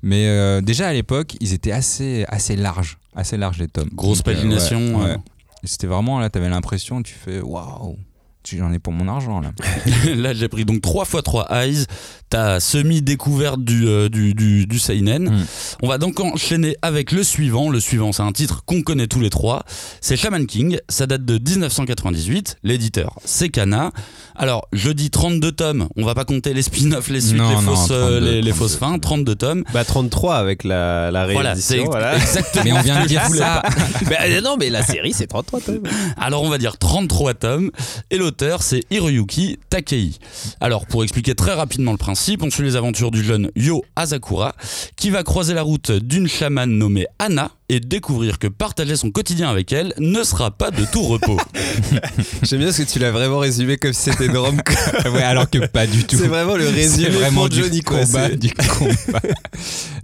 [0.02, 3.89] mais euh, déjà à l'époque, ils étaient assez, assez larges, assez larges les tomes.
[3.94, 5.18] Grosse Donc, euh, pagination, ouais, ouais.
[5.66, 7.98] C'était vraiment là, t'avais l'impression, tu fais waouh,
[8.45, 9.51] j'en ai pour mon argent là.
[10.15, 11.86] Là, j'ai pris donc 3 x 3 eyes.
[12.29, 15.29] Ta semi-découverte du, euh, du, du, du Seinen.
[15.29, 15.45] Mm.
[15.84, 17.69] On va donc enchaîner avec le suivant.
[17.69, 19.63] Le suivant, c'est un titre qu'on connaît tous les trois.
[20.01, 20.79] C'est Shaman King.
[20.89, 22.58] Ça date de 1998.
[22.63, 23.91] L'éditeur, c'est Kana.
[24.36, 25.88] Alors, je dis 32 tomes.
[25.95, 28.41] On va pas compter les spin-offs, les suites, Non, les, non, fausses, euh, 32, les,
[28.41, 28.53] les 32.
[28.53, 28.97] fausses fins.
[28.97, 29.63] 32 tomes.
[29.73, 31.91] Bah 33 avec la, la Voilà, c'est réédition.
[31.91, 32.63] Voilà, exactement.
[32.65, 33.62] Mais on vient de dire ça.
[34.10, 35.84] Bah, euh, non, mais la série, c'est 33 tomes.
[36.17, 37.71] Alors on va dire 33 tomes
[38.10, 40.13] et l'auteur c'est Hiroyuki Takei.
[40.60, 44.56] Alors pour expliquer très rapidement le principe, on suit les aventures du jeune Yo Asakura
[44.96, 49.52] qui va croiser la route d'une chamane nommée Anna et découvrir que partager son quotidien
[49.52, 51.38] avec elle ne sera pas de tout repos.
[52.41, 54.60] J'aime bien parce que tu l'as vraiment résumé comme si c'était rom
[55.13, 56.17] ouais, alors que pas du tout.
[56.17, 59.22] C'est vraiment le résumé vraiment du Johnny combat, du combat.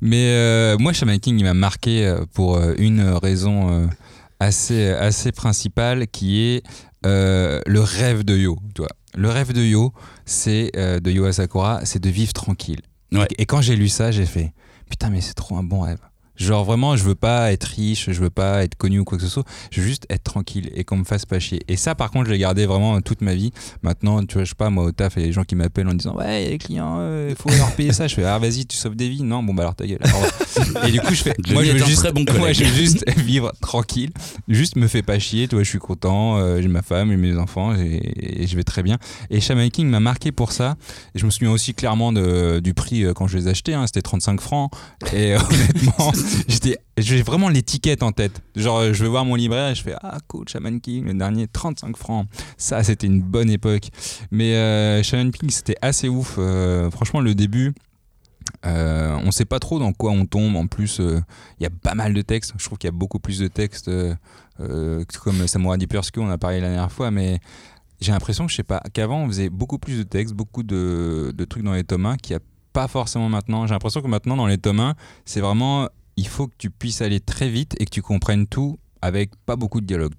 [0.02, 3.90] Mais euh, moi, Shaman King, il m'a marqué euh, pour euh, une raison
[4.40, 6.64] assez, assez principale qui est
[7.06, 8.58] euh, le rêve de Yo.
[8.76, 8.92] Tu vois.
[9.16, 9.94] Le rêve de Yo,
[10.26, 12.82] c'est euh, de Yo Asakura, c'est de vivre tranquille.
[13.12, 13.28] Ouais.
[13.38, 14.54] Et quand j'ai lu ça, j'ai fait
[14.90, 16.00] putain, mais c'est trop un bon rêve.
[16.40, 19.24] Genre vraiment, je veux pas être riche, je veux pas être connu ou quoi que
[19.24, 19.44] ce soit.
[19.72, 21.62] Je veux juste être tranquille et qu'on me fasse pas chier.
[21.68, 23.52] Et ça, par contre, je l'ai gardé vraiment toute ma vie.
[23.84, 25.56] Maintenant, tu vois, je sais pas, moi au taf, il y a des gens qui
[25.56, 27.00] m'appellent en disant Ouais, il y a les clients,
[27.30, 28.08] il faut leur payer ça.
[28.08, 29.24] Je fais Ah, vas-y, tu sauves des vies.
[29.24, 30.00] Non, bon, bah alors ta gueule.
[30.02, 30.86] Revoir.
[30.88, 33.52] et du coup, je fais Moi, je veux juste, bon moi, je veux juste vivre
[33.62, 34.12] tranquille.
[34.48, 35.48] Juste me fais pas chier.
[35.48, 36.38] Tu vois, je suis content.
[36.38, 38.98] euh, j'ai ma femme, j'ai mes enfants et, et je vais très bien.
[39.30, 40.76] Et Shaman King m'a marqué pour ça.
[41.16, 43.74] Et je me souviens aussi clairement de, du prix euh, quand je les achetais.
[43.74, 44.72] hein, C'était 35 francs.
[45.14, 46.12] Et euh, honnêtement,
[46.48, 46.78] j'étais.
[46.98, 48.42] J'ai vraiment l'étiquette en tête.
[48.56, 51.48] Genre, je vais voir mon libraire et je fais Ah, cool, Shaman King, le dernier,
[51.48, 52.28] 35 francs.
[52.58, 53.90] Ça, c'était une bonne époque.
[54.32, 56.36] Mais euh, Shaman King, c'était assez ouf.
[56.38, 57.74] Euh, franchement, le début,
[58.66, 60.56] euh, on sait pas trop dans quoi on tombe.
[60.56, 61.22] En plus, euh,
[61.60, 62.54] il y a pas mal de textes.
[62.58, 63.90] Je trouve qu'il y a beaucoup plus de textes,
[64.58, 67.40] comme Samurai Deeper School, on a parlé la dernière fois, mais
[68.02, 71.34] j'ai l'impression que je sais pas qu'avant on faisait beaucoup plus de textes, beaucoup de,
[71.36, 72.40] de trucs dans les tomes 1, qu'il y a
[72.74, 73.68] pas forcément maintenant.
[73.68, 75.88] J'ai l'impression que maintenant, dans les tomes 1, c'est vraiment.
[76.20, 79.56] Il faut que tu puisses aller très vite et que tu comprennes tout avec pas
[79.56, 80.16] beaucoup de dialogue.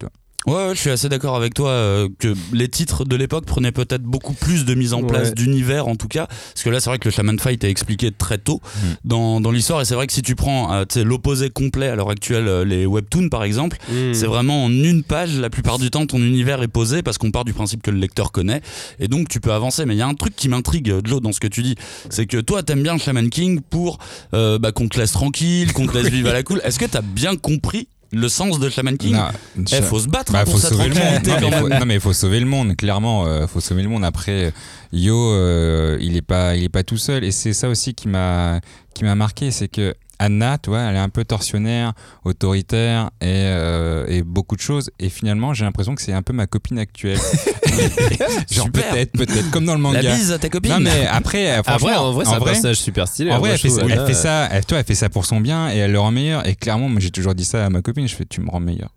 [0.46, 3.72] Ouais, ouais, je suis assez d'accord avec toi euh, que les titres de l'époque prenaient
[3.72, 5.35] peut-être beaucoup plus de mise en place Ouais.
[5.35, 6.26] d'univers en tout cas.
[6.29, 8.87] Parce que là, c'est vrai que le Shaman Fight est expliqué très tôt Mm.
[9.05, 9.83] dans, dans l'histoire.
[9.83, 12.87] Et c'est vrai que si tu prends euh, l'opposé complet à l'heure actuelle, euh, les
[12.87, 14.14] webtoons par exemple, Hmm.
[14.14, 17.31] c'est vraiment en une page, la plupart du temps, ton univers est posé parce qu'on
[17.31, 18.62] part du principe que le lecteur connaît.
[18.98, 19.85] Et donc, tu peux avancer.
[19.85, 21.74] Mais il y a un truc qui m'intrigue, Joe, dans ce que tu dis.
[22.09, 23.98] C'est que toi, t'aimes bien Shaman King pour
[24.33, 26.62] euh, bah, qu'on te laisse tranquille, qu'on te laisse vivre à la cool.
[26.64, 30.33] Est-ce que t'as bien compris le sens de Shaman King Non, Eh, faut se battre
[30.33, 31.27] Bah, pour faut sa sauver le monde.
[31.27, 31.79] Non, mais faut, même.
[31.81, 33.27] non, mais il faut sauver le monde, clairement.
[33.27, 34.05] euh, faut sauver le monde.
[34.05, 34.53] Après,
[34.92, 37.23] Yo, euh, il est pas, il est pas tout seul.
[37.25, 38.61] Et c'est ça aussi qui m'a,
[38.94, 41.94] qui m'a marqué, c'est que Anna, tu vois, elle est un peu torsionnaire,
[42.26, 44.90] autoritaire et, euh, et beaucoup de choses.
[45.00, 47.18] Et finalement, j'ai l'impression que c'est un peu ma copine actuelle.
[48.50, 50.02] Genre peut-être, peut-être, comme dans le manga.
[50.02, 50.72] La bise à ta copine.
[50.72, 53.30] Non mais après, Après, franchement, en vrai, c'est un personnage super stylé.
[53.30, 55.09] en hein, vrai, elle fait, ça, elle Anna, fait ça, elle, toi, elle fait ça
[55.09, 56.46] pour son bien et elle le rend meilleur.
[56.46, 58.06] Et clairement, moi, j'ai toujours dit ça à ma copine.
[58.06, 58.90] Je fais, tu me rends meilleur.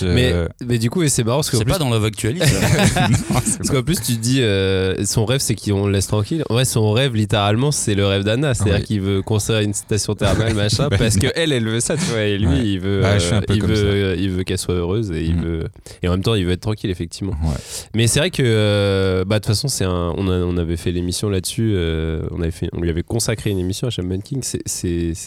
[0.00, 0.32] Je- Mais,
[0.64, 2.40] mais du coup, c'est marrant parce qu'en C'est plus, pas dans Love Actually.
[2.40, 2.46] ça.
[3.32, 6.44] parce qu'en plus, tu dis euh, son rêve, c'est qu'on le laisse tranquille.
[6.50, 8.54] Ouais, son rêve, littéralement, c'est le rêve d'Anna.
[8.54, 8.82] C'est-à-dire Ouais.
[8.82, 12.04] qu'il veut construire une station thermale, machin, Bah, parce que elle, elle veut ça, tu
[12.04, 12.22] vois.
[12.22, 12.64] Et lui, Ouais.
[12.64, 15.42] il veut, Bah, un euh, il veut, il veut qu'elle soit heureuse et il Mm.
[15.42, 15.64] veut,
[16.02, 17.32] et en même temps, il veut être tranquille, effectivement.
[17.42, 17.54] Ouais.
[17.94, 20.76] Mais c'est vrai que, euh, bah, de toute façon, c'est un, on, a- on avait
[20.76, 21.72] fait l'émission là-dessus.
[21.74, 24.40] euh, on avait fait, on lui avait consacré une émission à Shaman King.
[24.42, 24.62] C'est-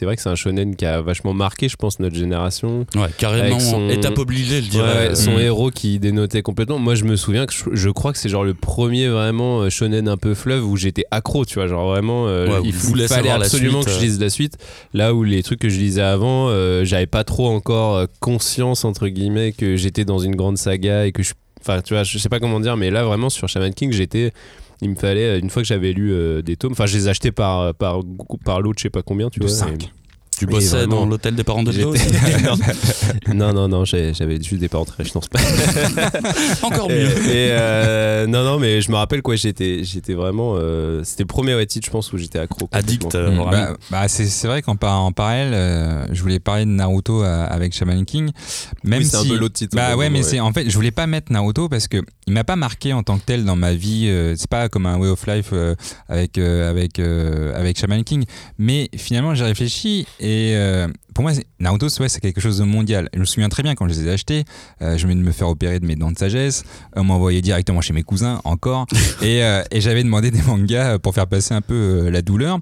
[0.06, 2.86] vrai que c'est un shonen qui a vachement marqué, je pense, notre génération.
[2.96, 3.60] Ouais, carrément.
[3.60, 5.16] Son- Étape obligée, je dirais.
[5.16, 5.42] son Mm.
[5.42, 6.80] héros qui dénotait complètement.
[6.80, 10.08] Moi, je me souviens que je, je crois que c'est genre le premier vraiment shonen
[10.08, 11.68] un peu fleuve où j'étais accro, tu vois.
[11.68, 14.58] Genre vraiment, euh, Ouais, il voulais fallait la absolument suite, que je lise la suite.
[14.94, 18.86] Là où les trucs que je lisais avant, euh, j'avais pas trop encore euh, conscience,
[18.86, 21.34] entre guillemets, que j'étais dans une grande saga et que je.
[21.62, 24.32] Enfin, tu vois, je sais pas comment dire, mais là, vraiment, sur Shaman King, j'étais.
[24.82, 27.32] Il me fallait, une fois que j'avais lu euh, des tomes, enfin, je les achetais
[27.32, 28.00] par, par,
[28.44, 29.54] par lot de je sais pas combien, tu De vois.
[29.56, 29.84] cinq.
[29.84, 29.90] et-
[30.42, 31.02] Tu bossais vraiment.
[31.02, 31.72] dans l'hôtel des parents de
[33.34, 35.40] non, non, non, j'avais juste des parents très riches, non, c'est pas
[36.64, 36.96] Encore mieux.
[37.28, 40.56] et, euh, non, non, mais je me rappelle quoi, j'étais, j'étais vraiment.
[40.58, 42.68] euh, c'était le premier titre, je pense, où j'étais accro.
[42.72, 43.14] Addict.
[43.16, 46.72] euh, Mm, bah, bah, c'est c'est vrai qu'en en parallèle, euh, je voulais parler de
[46.72, 48.32] Naruto euh, avec Shaman King.
[48.84, 50.24] Même Oui, c'est un si, peu l'autre titre, Bah ouais, mais ouais.
[50.24, 53.04] c'est en fait, je voulais pas mettre Naruto parce que il m'a pas marqué en
[53.04, 54.08] tant que tel dans ma vie.
[54.10, 55.76] euh, c'est pas comme un way of life euh,
[56.10, 58.26] avec euh, avec euh, avec Shaman King.
[58.58, 62.64] Mais finalement, j'ai réfléchi et euh, pour moi, Naruto, c'est ouais, c'est quelque chose de
[62.64, 63.10] mondial.
[63.14, 64.46] Je me souviens très bien quand je les ai achetés,
[64.82, 66.64] euh, je venais de me faire opérer de mes dents de sagesse.
[66.96, 68.86] On m'a envoyé directement chez mes cousins, encore.
[69.22, 72.60] et euh, et j'avais demandé des mangas pour faire passer un peu la douleur.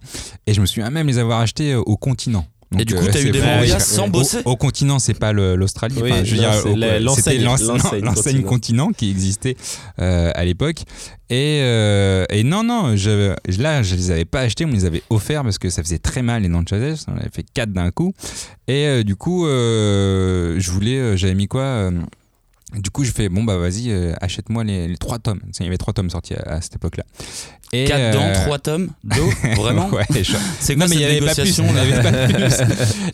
[0.48, 2.46] Et je me souviens même les avoir achetés au continent.
[2.78, 5.34] Et du coup, t'as eu c'est des mangas sans Au- bosser Au, continent, c'est pas
[5.34, 5.96] l'Australie.
[6.04, 6.54] Oui, Enfin, je veux dire,
[7.16, 7.64] c'était l'ense-
[8.02, 8.90] l'enseigne continent.
[8.92, 9.56] qui existait
[10.00, 10.84] euh, à l'époque.
[11.32, 14.86] Et, euh, et non, non, je, là, je les avais pas achetés, on me les
[14.86, 17.06] avait offerts parce que ça faisait très mal les Nanchazes.
[17.08, 18.14] On avait fait quatre d'un coup.
[18.68, 21.92] Et euh, du coup, euh, je voulais, euh, j'avais mis quoi euh,
[22.76, 25.42] du coup, je fais bon bah vas-y, euh, achète-moi les, les trois tomes.
[25.60, 27.04] Il y avait trois tomes sortis à, à cette époque-là.
[27.74, 31.00] Et 4 euh, dents, 3 tomes, Joe Vraiment Ouais, je- C'est non quoi mais il
[31.00, 32.66] cette n'y avait pas plus, y avait pas plus.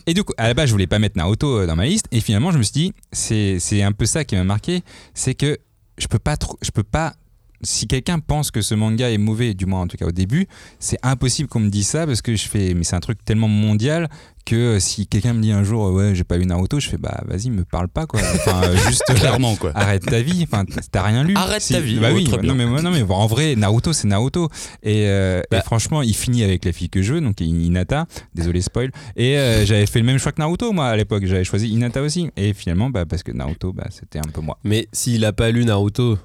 [0.06, 2.06] Et du coup, à la base, je voulais pas mettre Naruto euh, dans ma liste.
[2.12, 4.82] Et finalement, je me suis dit, c'est un peu ça qui m'a marqué,
[5.14, 5.58] c'est que
[5.98, 7.14] je peux pas je peux pas.
[7.62, 10.46] Si quelqu'un pense que ce manga est mauvais, du moins en tout cas au début,
[10.78, 13.48] c'est impossible qu'on me dise ça parce que je fais, mais c'est un truc tellement
[13.48, 14.08] mondial
[14.44, 16.98] que euh, si quelqu'un me dit un jour, ouais, j'ai pas lu Naruto, je fais,
[16.98, 18.20] bah vas-y, me parle pas quoi.
[18.20, 19.72] Enfin, euh, juste Clairement, quoi.
[19.74, 22.38] arrête ta vie enfin t'as rien lu Arrête Si- ta vie, bah oh, oui très
[22.38, 22.54] bien.
[22.54, 24.48] non mais, non mais en vrai Naruto c'est Naruto
[24.84, 25.58] et, euh, Bah.
[25.58, 29.36] et franchement il finit avec la fille que je veux donc Hinata désolé spoil et
[29.36, 32.30] euh, j'avais fait le même choix que Naruto moi à l'époque j'avais choisi Hinata aussi
[32.36, 35.50] et finalement bah parce que Naruto bah c'était un peu moi Mais s'il a pas
[35.50, 36.18] lu Naruto,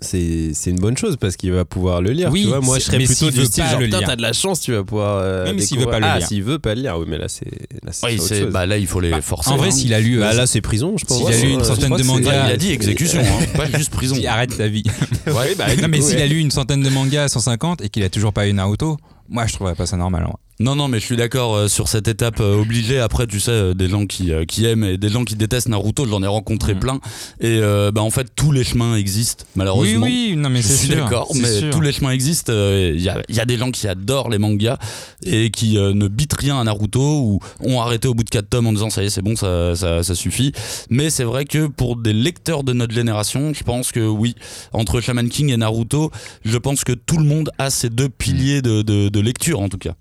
[0.00, 2.30] c'est c'est une bonne chose parce qu'il va pouvoir le lire.
[2.32, 3.98] Oui, tu vois, moi je serais mais plutôt du veut style pas genre le putain
[4.00, 4.08] lire.
[4.08, 5.18] t'as de la chance, tu vas pouvoir.
[5.22, 6.26] euh, Même s'il veut pas le ah, lire.
[6.28, 7.46] s'il veut pas le lire, oui, mais là c'est
[7.82, 8.18] là Oui,
[8.50, 9.50] bah là, il faut les forcer.
[9.50, 9.70] en vrai hein.
[9.70, 11.18] s'il a lu euh, Bah, là c'est prison, je pense.
[11.18, 14.16] S'il a lu une centaine de mangas- il a dit exécution, hein, pas juste prison.
[14.16, 14.82] si- arrête ta vie
[15.26, 16.22] Ouais, bah, non mais s'il ouais.
[16.22, 18.96] a lu une centaine de mangas à 150 et qu'il a toujours pas eu Naruto
[19.28, 20.36] moi je trouverais pas ça normal en vrai.
[20.60, 23.00] Non, non, mais je suis d'accord euh, sur cette étape euh, obligée.
[23.00, 26.06] Après, tu sais, euh, des gens qui, qui aiment et des gens qui détestent Naruto,
[26.06, 26.78] j'en ai rencontré Mm.
[26.78, 27.00] plein.
[27.40, 27.60] Et
[27.92, 30.06] bah, en fait, tous les chemins existent, oui malheureusement.
[30.06, 31.70] oui non mais je c'est suis d'accord, mais sûr.
[31.70, 32.52] tous les chemins existent.
[32.52, 34.78] Il y, a, y a des gens qui adorent les mangas
[35.24, 38.66] et qui ne bitent rien à Naruto ou ont arrêté au bout de 4 tomes
[38.66, 40.52] en disant ça y est, c'est bon, ça, ça, ça suffit.
[40.90, 44.34] Mais c'est vrai que pour des lecteurs de notre génération, je pense que oui,
[44.72, 46.10] entre Shaman King et Naruto,
[46.44, 49.68] je pense que tout le monde a ces deux piliers de, de, de lecture en
[49.68, 49.94] tout cas.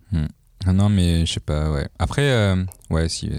[0.65, 1.88] Ah non, mais je sais pas, ouais.
[1.99, 2.56] Après, euh,
[2.89, 3.28] ouais, si.
[3.28, 3.38] euh.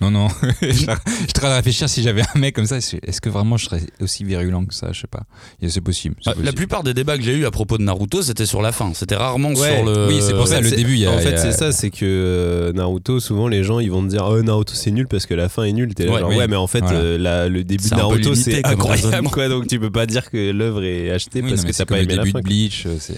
[0.00, 0.28] Non, non.
[0.60, 0.96] je suis en
[1.32, 2.76] train de réfléchir si j'avais un mec comme ça.
[2.78, 5.22] Est-ce que vraiment je serais aussi virulent que ça Je sais pas.
[5.66, 6.16] C'est possible.
[6.26, 8.72] Bah, La plupart des débats que j'ai eu à propos de Naruto, c'était sur la
[8.72, 8.92] fin.
[8.92, 10.08] C'était rarement Ouais, sur le.
[10.08, 11.90] oui, c'est pour ça, le début, il y a- En fait, a- c'est ça, c'est
[11.90, 15.26] que euh, Naruto, souvent les gens ils vont te dire Oh, Naruto c'est nul parce
[15.26, 15.94] que la fin est nulle.
[15.94, 16.36] T'es là, Ouais, genre, oui.
[16.36, 16.98] ouais, mais en fait, Voilà.
[16.98, 19.48] euh, la- le début de Naruto c'est incroyable quoi.
[19.48, 21.94] Donc tu peux pas dire que l'œuvre est achetée Oui, parce non, que c'est t'as
[21.94, 22.40] pas aimé le la début fin.
[22.40, 22.44] de.
[22.44, 22.86] Bleach.
[22.98, 23.14] C'est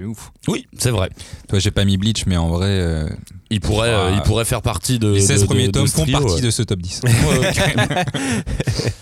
[0.00, 0.32] c'est ouf.
[0.48, 1.10] Oui, c'est vrai.
[1.48, 3.08] Toi, j'ai pas mis Bleach, mais en vrai, euh,
[3.50, 4.00] Il pourrait, Ah.
[4.06, 5.08] euh, il pourrait faire partie de.
[5.12, 6.40] les 16 de- premiers de- tomes ce font trio, partie ouais.
[6.40, 7.00] de ce top 10.
[7.04, 7.74] Ouais, ok.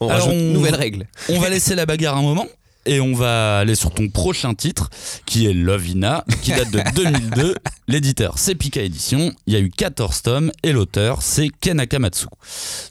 [0.00, 1.06] On Alors, rajoute on- une nouvelle règle.
[1.28, 2.46] On va laisser la bagarre un moment
[2.84, 4.90] et on va aller sur ton prochain titre
[5.26, 7.54] qui est Lovina qui date de 2002.
[7.86, 12.26] L'éditeur c'est Pika Édition, il y a eu 14 tomes et l'auteur c'est Ken Akamatsu.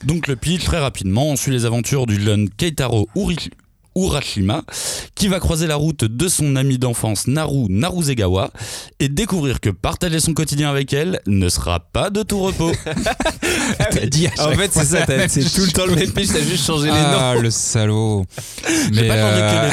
[0.05, 3.49] Donc le pitch très rapidement, on suit les aventures du jeune Keitaro Uri-
[3.95, 4.63] Urashima
[5.15, 8.51] qui va croiser la route de son ami d'enfance Naru Naruzegawa
[8.99, 12.71] et découvrir que partager son quotidien avec elle ne sera pas de tout repos.
[13.91, 16.41] T'as dit à En fait, c'est ça, c'est tout le temps le même pitch, t'as
[16.41, 16.97] juste changé les noms.
[17.17, 18.25] Ah, le salaud.
[18.91, 19.71] J'ai Mais, pas changé euh, que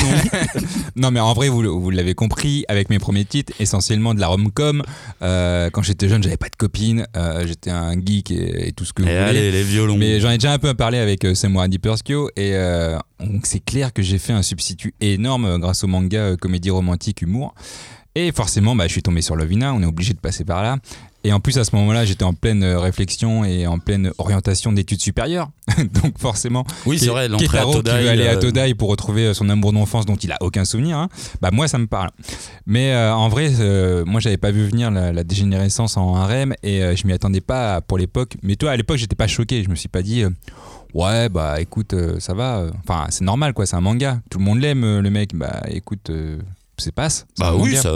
[0.58, 0.66] les noms.
[0.96, 4.26] non, mais en vrai, vous, vous l'avez compris, avec mes premiers titres, essentiellement de la
[4.28, 4.82] rom-com.
[5.22, 7.06] Euh, quand j'étais jeune, j'avais pas de copine.
[7.16, 9.24] euh, j'étais un geek et, et tout ce que vous Et voulez.
[9.24, 9.96] allez les violons.
[9.96, 13.60] Mais j'en ai déjà un peu parlé avec euh, Samurai Deeperskyo et euh, donc c'est
[13.64, 17.54] clair que j'ai fait un substitut énorme euh, grâce au manga euh, comédie romantique humour.
[18.14, 20.78] Et forcément, bah, je suis tombé sur Lovina, on est obligé de passer par là.
[21.24, 24.72] Et en plus, à ce moment-là, j'étais en pleine euh, réflexion et en pleine orientation
[24.72, 25.50] d'études supérieures.
[26.02, 28.02] Donc forcément, oui, c'est vrai, l'entrée à Ketaro qui Todai.
[28.02, 31.08] veut aller à Todai pour retrouver son amour d'enfance dont il a aucun souvenir, hein,
[31.42, 32.10] bah moi ça me parle.
[32.66, 36.54] Mais euh, en vrai, euh, moi j'avais pas vu venir la, la dégénérescence en harem
[36.62, 38.36] et euh, je m'y attendais pas pour l'époque.
[38.42, 40.22] Mais toi à l'époque j'étais pas choqué, je me suis pas dit
[40.94, 44.44] ouais bah écoute euh, ça va, enfin c'est normal quoi, c'est un manga, tout le
[44.44, 46.38] monde l'aime euh, le mec, bah écoute euh,
[46.80, 47.26] c'est passe.
[47.34, 47.82] c'est Bah un oui, manga.
[47.82, 47.90] ça.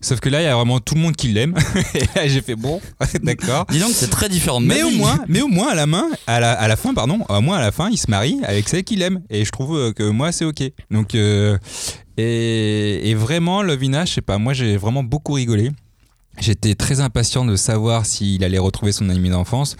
[0.00, 1.54] Sauf que là il y a vraiment tout le monde qui l'aime
[1.94, 2.80] et là j'ai fait bon
[3.22, 3.64] d'accord.
[3.70, 4.98] Dis donc, c'est très différent de ma Mais au vie.
[4.98, 7.58] moins, mais au moins à la main, à la, à la fin, pardon, au moins
[7.58, 9.22] à la fin, il se marie avec celle qu'il aime.
[9.30, 10.62] Et je trouve euh, que moi, c'est ok.
[10.90, 11.56] Donc, euh,
[12.16, 15.70] et, et vraiment, Lovina, je sais pas, moi, j'ai vraiment beaucoup rigolé.
[16.38, 19.76] J'étais très impatient de savoir s'il allait retrouver son ami d'enfance.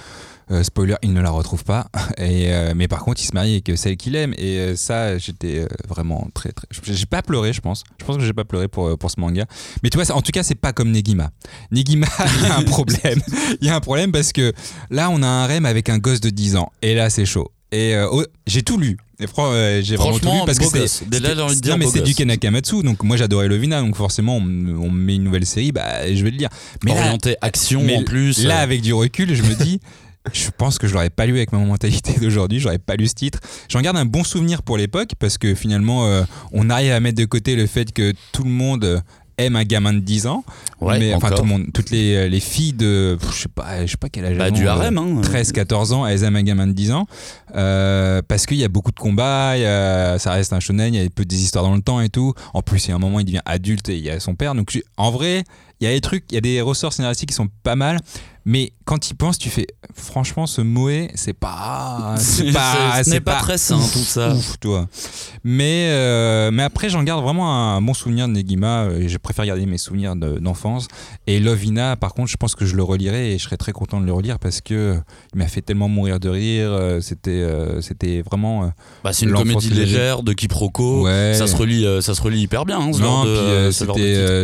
[0.51, 1.89] Euh, spoiler, il ne la retrouve pas.
[2.19, 4.35] Et, euh, mais par contre, il se marie avec celle qu'il aime.
[4.37, 6.67] Et euh, ça, j'étais euh, vraiment très, très.
[6.83, 7.83] J'ai pas pleuré, je pense.
[7.99, 9.47] Je pense que j'ai pas pleuré pour, euh, pour ce manga.
[9.83, 11.31] Mais tu vois, en tout cas, c'est pas comme Negima.
[11.71, 12.07] Negima,
[12.41, 13.21] il y a un problème.
[13.61, 14.53] Il y a un problème parce que
[14.91, 16.71] là, on a un rem avec un gosse de 10 ans.
[16.83, 17.51] Et là, c'est chaud.
[17.73, 18.97] Et euh, oh, j'ai tout lu.
[19.19, 21.07] Et fran- euh, j'ai vraiment tout lu Franchement, parce que c'est.
[21.69, 22.15] Non, mais c'est du gosse.
[22.15, 22.83] Kanakamatsu.
[22.83, 23.81] Donc moi, j'adorais Lovina.
[23.81, 25.73] Donc forcément, on, on me met une nouvelle série.
[25.73, 26.51] Bah, je vais le lire.
[26.85, 28.45] Mais là, Orienté action mais en plus.
[28.45, 29.81] Là, euh, avec du recul, je me dis,
[30.33, 32.59] je pense que je l'aurais pas lu avec ma mentalité d'aujourd'hui.
[32.61, 33.41] J'aurais pas lu ce titre.
[33.69, 37.19] J'en garde un bon souvenir pour l'époque parce que finalement, euh, on arrive à mettre
[37.19, 39.01] de côté le fait que tout le monde euh,
[39.37, 40.45] aime un gamin de 10 ans.
[40.81, 43.91] Ouais, mais enfin, tout le monde, toutes les, les filles de, je sais pas, je
[43.91, 44.39] sais pas quel âge.
[44.39, 45.21] Bah, du harem, euh, hein.
[45.23, 47.07] 13, 14 ans, elles aiment un gamin de 10 ans.
[47.57, 50.95] Euh, parce qu'il y a beaucoup de combats, il y a- ça reste un shonen,
[50.95, 52.33] il y a peu des histoires dans le temps et tout.
[52.53, 54.35] En plus, il y a un moment, il devient adulte et il y a son
[54.35, 54.55] père.
[54.55, 55.45] Donc, en vrai,
[55.81, 57.99] il y a des trucs, il y a des ressorts scénaristiques qui sont pas mal.
[58.47, 63.21] Mais quand il penses, tu fais, franchement, ce Moé, c'est pas, c'est pas, ce n'est
[63.23, 64.35] pas très sain, tout ça.
[64.35, 64.87] Ouf, toi.
[65.45, 68.83] Mais, euh, mais après, j'en garde vraiment un bon souvenir de Negima.
[68.85, 70.89] euh, Et je préfère garder mes souvenirs de- d'enfance.
[71.27, 73.99] Et Lovina, par contre, je pense que je le relirai et je serais très content
[73.99, 74.95] de le relire parce que euh,
[75.33, 76.99] il m'a fait tellement mourir de rire.
[77.01, 78.65] C'était, euh, c'était vraiment.
[78.65, 78.67] euh,
[79.05, 81.05] Bah, c'est une comédie légère de quiproquo.
[81.05, 81.33] Ouais.
[81.35, 82.79] Ça se relie, ça se relie hyper bien.
[82.79, 82.91] hein,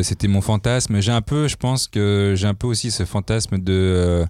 [0.02, 1.00] c'était mon fantasme.
[1.00, 3.72] J'ai un peu, je pense que j'ai un peu aussi ce fantasme de.
[3.72, 4.26] euh,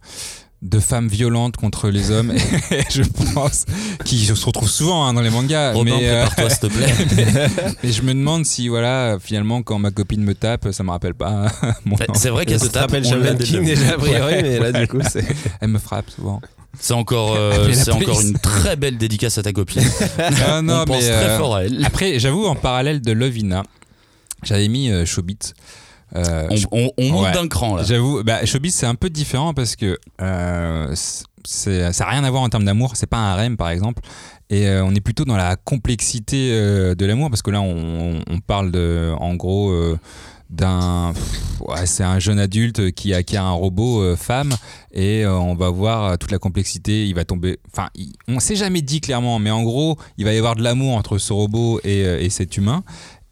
[0.63, 2.33] de femmes violentes contre les hommes,
[2.71, 3.65] et je pense,
[4.05, 5.73] qui se retrouvent souvent hein, dans les mangas.
[5.73, 7.49] Robin, mais, euh, prépare-toi, s'il te plaît.
[7.83, 11.15] Et je me demande si, voilà, finalement, quand ma copine me tape, ça me rappelle
[11.15, 11.47] pas
[11.87, 12.91] mon Bah, c'est vrai qu'elle te tape.
[13.03, 15.25] Shaman déjà King déjà a priori, mais là du coup c'est.
[15.63, 16.43] Elle me frappe souvent.
[16.79, 19.83] C'est encore, euh, c'est encore une très belle dédicace à ta copine.
[20.63, 21.83] Non, on pense mais, très fort à elle.
[21.85, 23.65] Après, j'avoue, en parallèle de Lovina,
[24.43, 25.55] j'avais mis euh, Showbiz.
[26.17, 27.33] Euh, On, on- on monte Ouais.
[27.33, 27.83] d'un cran là.
[27.85, 30.95] J'avoue, bah, Showbiz c'est un peu différent parce que euh,
[31.45, 32.93] ça n'a rien à voir en termes d'amour.
[32.97, 34.03] C'est pas un harem par exemple.
[34.51, 38.21] Et euh, on est plutôt dans la complexité euh, de l'amour parce que là on,
[38.29, 39.73] on parle de, en gros,
[40.51, 41.13] d'un.
[41.61, 44.53] ouais, c'est un jeune adulte qui acquiert un robot euh, femme
[44.93, 47.07] et euh, on va voir toute la complexité.
[47.07, 47.59] Il va tomber.
[47.73, 50.63] Enfin, il- on s'est jamais dit clairement, mais en gros, il va y avoir de
[50.65, 52.83] l'amour entre ce robot et, et cet humain.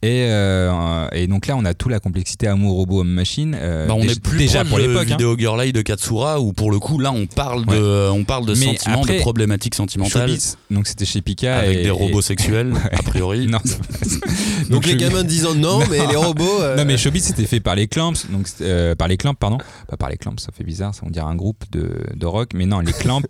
[0.00, 3.56] Et, euh, et donc là, on a toute la complexité amour robot homme machine.
[3.60, 5.06] euh, Bah, on déjà- est plus déjà pour l'époque.
[5.08, 5.16] hein.
[5.16, 8.54] Vidéo Girl de Katsura où pour le coup là on parle de on parle de
[8.54, 12.20] Mais sentiments, après, de problématiques sentimentales Showbiz, donc c'était chez Pika avec et- des robots
[12.20, 13.48] et- sexuels a priori.
[13.48, 13.58] non.
[14.70, 16.60] Donc les Showbiz- gamins disant non, mais les robots.
[16.60, 19.58] euh, Non mais Showbiz c'était fait par les Clamps, donc euh, par les Clamps pardon,
[19.88, 22.50] pas par les Clamps, ça fait bizarre, ça on dirait un groupe de, de rock,
[22.54, 23.22] mais non les Clamps.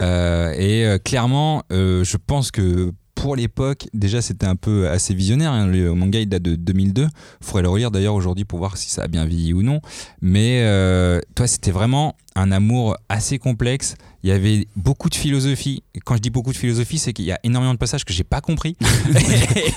[0.00, 2.92] Euh, et euh, clairement, euh, je pense que
[3.26, 5.50] pour l'époque, déjà c'était un peu assez visionnaire.
[5.50, 5.66] hein.
[5.66, 7.08] Le manga il date de 2002.
[7.40, 9.80] Faudrait le relire d'ailleurs aujourd'hui pour voir si ça a bien vieilli ou non.
[10.22, 13.96] Mais euh, toi, c'était vraiment un amour assez complexe.
[14.22, 15.82] Il y avait beaucoup de philosophie.
[15.94, 18.12] Et Quand je dis beaucoup de philosophie, c'est qu'il y a énormément de passages que
[18.12, 18.76] j'ai pas compris.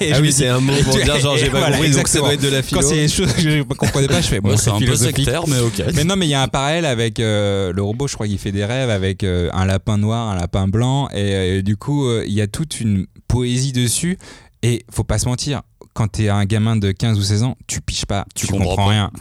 [0.01, 2.19] Et Ah oui, c'est un mot pour dire genre j'ai pas voilà, compris, donc ça
[2.19, 2.81] doit être de la philo.
[2.81, 4.79] Quand c'est des choses que je ne comprenais pas, je fais bon, Ouais, c'est un
[4.79, 5.83] peu sectaire mais ok.
[5.95, 8.37] Mais non, mais il y a un parallèle avec euh, le robot, je crois qu'il
[8.37, 12.23] fait des rêves avec euh, un lapin noir, un lapin blanc, et du coup, euh,
[12.27, 14.17] il y a toute une poésie dessus,
[14.61, 15.61] et faut pas se mentir,
[15.93, 18.87] quand t'es un gamin de 15 ou 16 ans, tu piches pas, tu, Tu comprends,
[18.87, 19.11] rien.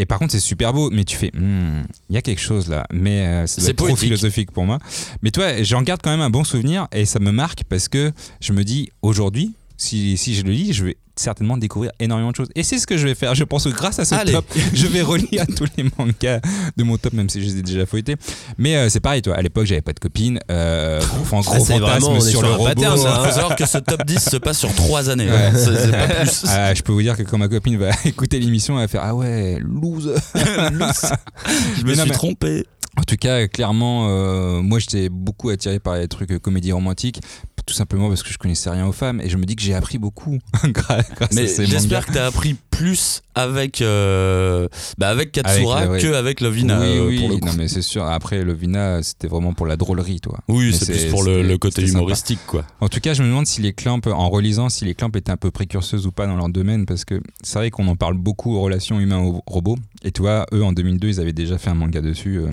[0.00, 2.68] Et par contre, c'est super beau, mais tu fais, Hmm, il y a quelque chose
[2.68, 4.78] là, mais euh, C'est trop philosophique pour moi.
[5.22, 8.12] Mais toi, j'en garde quand même un bon souvenir, et ça me marque parce que
[8.40, 12.36] je me dis, aujourd'hui, si, si je le lis, je vais certainement découvrir énormément de
[12.36, 12.48] choses.
[12.54, 13.34] Et c'est ce que je vais faire.
[13.34, 14.32] Je pense que grâce à ce Allez.
[14.32, 16.40] top, je vais relire tous les mangas
[16.76, 18.14] de mon top, même si je les ai déjà fouettés.
[18.56, 19.34] Mais euh, c'est pareil, toi.
[19.34, 20.38] À l'époque, j'avais pas de copine.
[20.50, 22.64] Euh, gros, gros Ah, c'est vraiment, sur sur le robot.
[22.66, 25.26] pattern, Il faut savoir que ce top 10 se passe sur 3 années.
[25.28, 25.32] Ouais.
[25.36, 25.52] hein.
[25.54, 26.44] C'est c'est pas plus.
[26.48, 29.02] Ah, je peux vous dire que quand ma copine va écouter l'émission, elle va faire
[29.04, 30.14] Ah ouais, loose.
[30.34, 32.64] Je me Mais non, suis mais- trompé.
[32.96, 37.20] En tout cas, clairement, euh, moi j'étais beaucoup attiré par les trucs euh, comédie romantique,
[37.68, 39.74] tout simplement parce que je connaissais rien aux femmes et je me dis que j'ai
[39.74, 45.32] appris beaucoup grâce, Mais à ces j'espère que t'as appris plus avec euh, bah avec
[45.32, 47.46] Katsura Avec la- que avec Lovina oui, euh, oui, pour le coup.
[47.46, 48.06] non mais c'est sûr.
[48.06, 50.38] Après, Lovina, c'était vraiment pour la drôlerie, toi.
[50.48, 51.98] Oui, c'est plus pour le, côté sympa.
[51.98, 52.64] humoristique quoi.
[52.80, 55.30] En tout cas, je me demande si les clamps, en relisant, si les clamps étaient
[55.30, 58.16] un peu précurseuses ou pas dans leur domaine, parce que c'est vrai qu'on en parle
[58.16, 59.76] beaucoup aux relations humains-robots.
[60.04, 62.48] Et tu vois, eux, en 2002, ils avaient déjà fait un manga dessus, euh,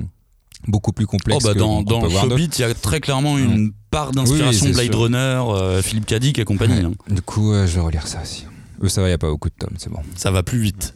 [0.68, 1.44] beaucoup plus Oh complexe.
[1.44, 2.10] bah que dans, d'autres.
[2.10, 5.00] Showbiz, il y a très clairement une part d'inspiration Oui, Blade sûr.
[5.02, 5.18] Runner,
[5.50, 6.80] euh, Philippe Cadic et compagnie.
[6.80, 6.86] Ouais.
[6.86, 6.94] hein.
[7.14, 8.46] Du coup, euh, je vais relire ça aussi.
[8.82, 10.00] Eux, ça va, il n'y a pas beaucoup de tomes, c'est bon.
[10.18, 10.94] Ça va plus vite.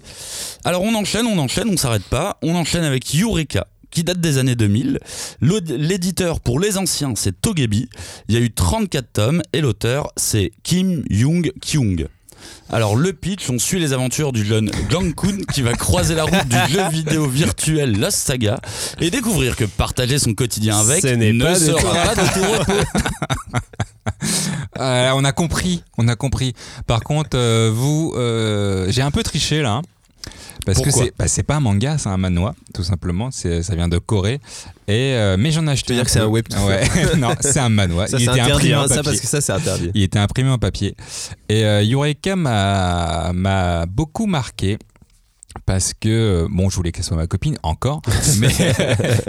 [0.66, 2.38] Alors on enchaîne, on enchaîne, on s'arrête pas.
[2.42, 5.00] On enchaîne avec Eureka qui date des années 2000.
[5.42, 7.88] L'aud- L'éditeur pour les anciens, c'est Togebi.
[8.28, 12.08] Il y a eu 34 tomes et l'auteur, c'est Kim Young Kyung.
[12.72, 16.48] Alors le pitch, on suit les aventures du jeune Gang-kun qui va croiser la route
[16.48, 18.60] du jeu vidéo virtuel Lost Saga
[19.00, 22.74] et découvrir que partager son quotidien avec Ce n'est ne pas sera pas de tout
[22.74, 23.00] repos.
[24.80, 26.54] Euh, on a compris, on a compris.
[26.88, 29.82] Par contre, euh, vous, euh, j'ai un peu triché là.
[30.66, 33.30] Parce que c'est bah, c'est pas un manga, c'est un manhwa, tout simplement.
[33.32, 34.40] Ça vient de Corée.
[34.88, 35.88] Et, euh, mais j'en ai acheté.
[35.88, 36.84] Tu veux dire un que c'est un webtoon Ouais,
[37.18, 38.08] non, c'est un manhwa.
[38.08, 39.04] Ça Il était interdit, imprimé en hein, ça papier.
[39.12, 39.92] parce que ça c'est interdit.
[39.94, 40.96] Il était imprimé en papier.
[41.48, 44.78] Et euh, Eureka m'a m'a beaucoup marqué.
[45.66, 48.02] Parce que, bon, je voulais qu'elle soit ma copine, encore.
[48.40, 48.48] mais,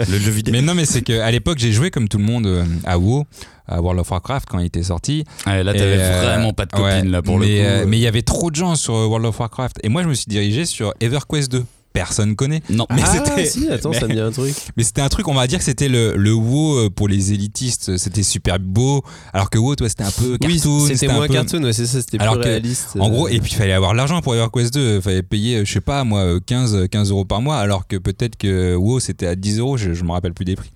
[0.09, 0.51] Le jeu vidéo.
[0.53, 3.25] mais non, mais c'est qu'à l'époque, j'ai joué comme tout le monde euh, à WoW,
[3.67, 5.23] à World of Warcraft quand il était sorti.
[5.45, 7.67] Ouais, là, t'avais euh, vraiment pas de copine ouais, là pour mais, le coup.
[7.67, 9.77] euh, mais il y avait trop de gens sur World of Warcraft.
[9.83, 11.63] Et moi, je me suis dirigé sur EverQuest 2.
[11.93, 12.61] Personne connaît.
[12.69, 14.55] Non, Mais ah c'était- si, attends, mais- ça me dit un truc.
[14.77, 17.33] Mais c'était un truc, on va dire que c'était le, le WoW euh, pour les
[17.33, 17.97] élitistes.
[17.97, 19.03] C'était super beau.
[19.33, 20.47] Alors que WoW, toi, c'était un peu cartoon.
[20.85, 22.89] Oui, c'était un moins peu- cartoon, ouais, c'est ça, c'était plus Alors que, réaliste.
[22.97, 23.11] En euh.
[23.11, 24.95] gros, et puis il fallait avoir l'argent pour EverQuest 2.
[24.95, 27.57] Il fallait payer, euh, je sais pas, moi, euh, 15, 15 euros par mois.
[27.57, 29.75] Alors que peut-être que WoW, c'était à 10 euros.
[29.75, 30.71] Je, je me rappelle plus des prix.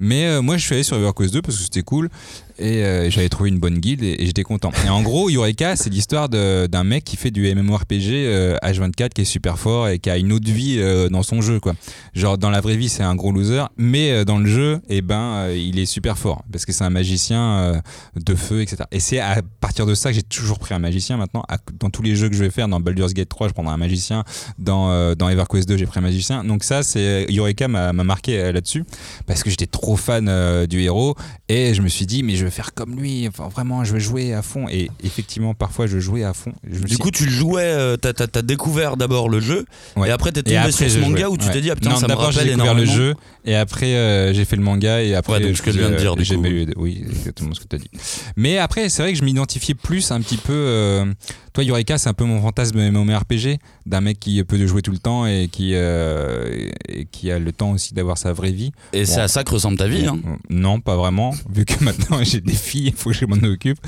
[0.00, 2.10] Mais euh, moi, je suis allé sur EverQuest 2 parce que c'était cool.
[2.58, 4.72] Et euh, j'avais trouvé une bonne guilde et, et j'étais content.
[4.84, 9.22] Et en gros, Eureka, c'est l'histoire d'un mec qui fait du MMORPG euh, H24 qui
[9.22, 11.60] est super fort et qui a une autre vie euh, dans son jeu.
[11.60, 11.74] quoi.
[12.14, 13.64] Genre, dans la vraie vie, c'est un gros loser.
[13.76, 16.84] Mais euh, dans le jeu, eh ben, euh, il est super fort parce que c'est
[16.84, 17.80] un magicien euh,
[18.16, 18.84] de feu, etc.
[18.90, 21.44] Et c'est à partir de ça que j'ai toujours pris un magicien maintenant.
[21.78, 23.78] Dans tous les jeux que je vais faire, dans Baldur's Gate 3, je prendrai un
[23.78, 24.24] magicien.
[24.58, 26.44] Dans, euh, dans EverQuest 2, j'ai pris un magicien.
[26.44, 28.84] Donc, ça, c'est Eureka m'a m'a marqué euh, là-dessus
[29.26, 31.14] parce que j'étais trop fan euh, du héros
[31.48, 33.26] et je me suis dit, mais je vais faire comme lui.
[33.28, 34.66] Enfin, vraiment, je vais jouer à fond.
[34.70, 36.52] Et effectivement, parfois, je jouais à fond.
[36.70, 39.64] Je Du coup, tu jouais, euh, t'as t'as- t'as découvert d'abord le jeu,
[39.96, 40.08] Ouais.
[40.08, 41.52] et après t'es tombé après, sur ce manga où tu Ouais.
[41.52, 42.92] t'es dit, ah putain, non, ça me rappelle découvert le énormément.
[42.92, 45.78] jeu et après euh, j'ai fait le manga et après Ouais, donc ce que je
[45.78, 46.44] viens de dire, du j'ai coup.
[46.44, 47.90] eu- oui exactement ce que tu as dit
[48.36, 51.06] mais après c'est vrai que je m'identifiais plus un petit peu euh,
[51.54, 54.98] toi Eureka c'est un peu mon fantasme MMORPG d'un mec qui peut jouer tout le
[54.98, 59.06] temps et qui euh, et qui a le temps aussi d'avoir sa vraie vie Et
[59.06, 60.06] c'est à ça que ressemble ta vie.
[60.06, 60.18] Hein.
[60.50, 63.78] non pas vraiment vu que maintenant j'ai des filles il faut que je m'en occupe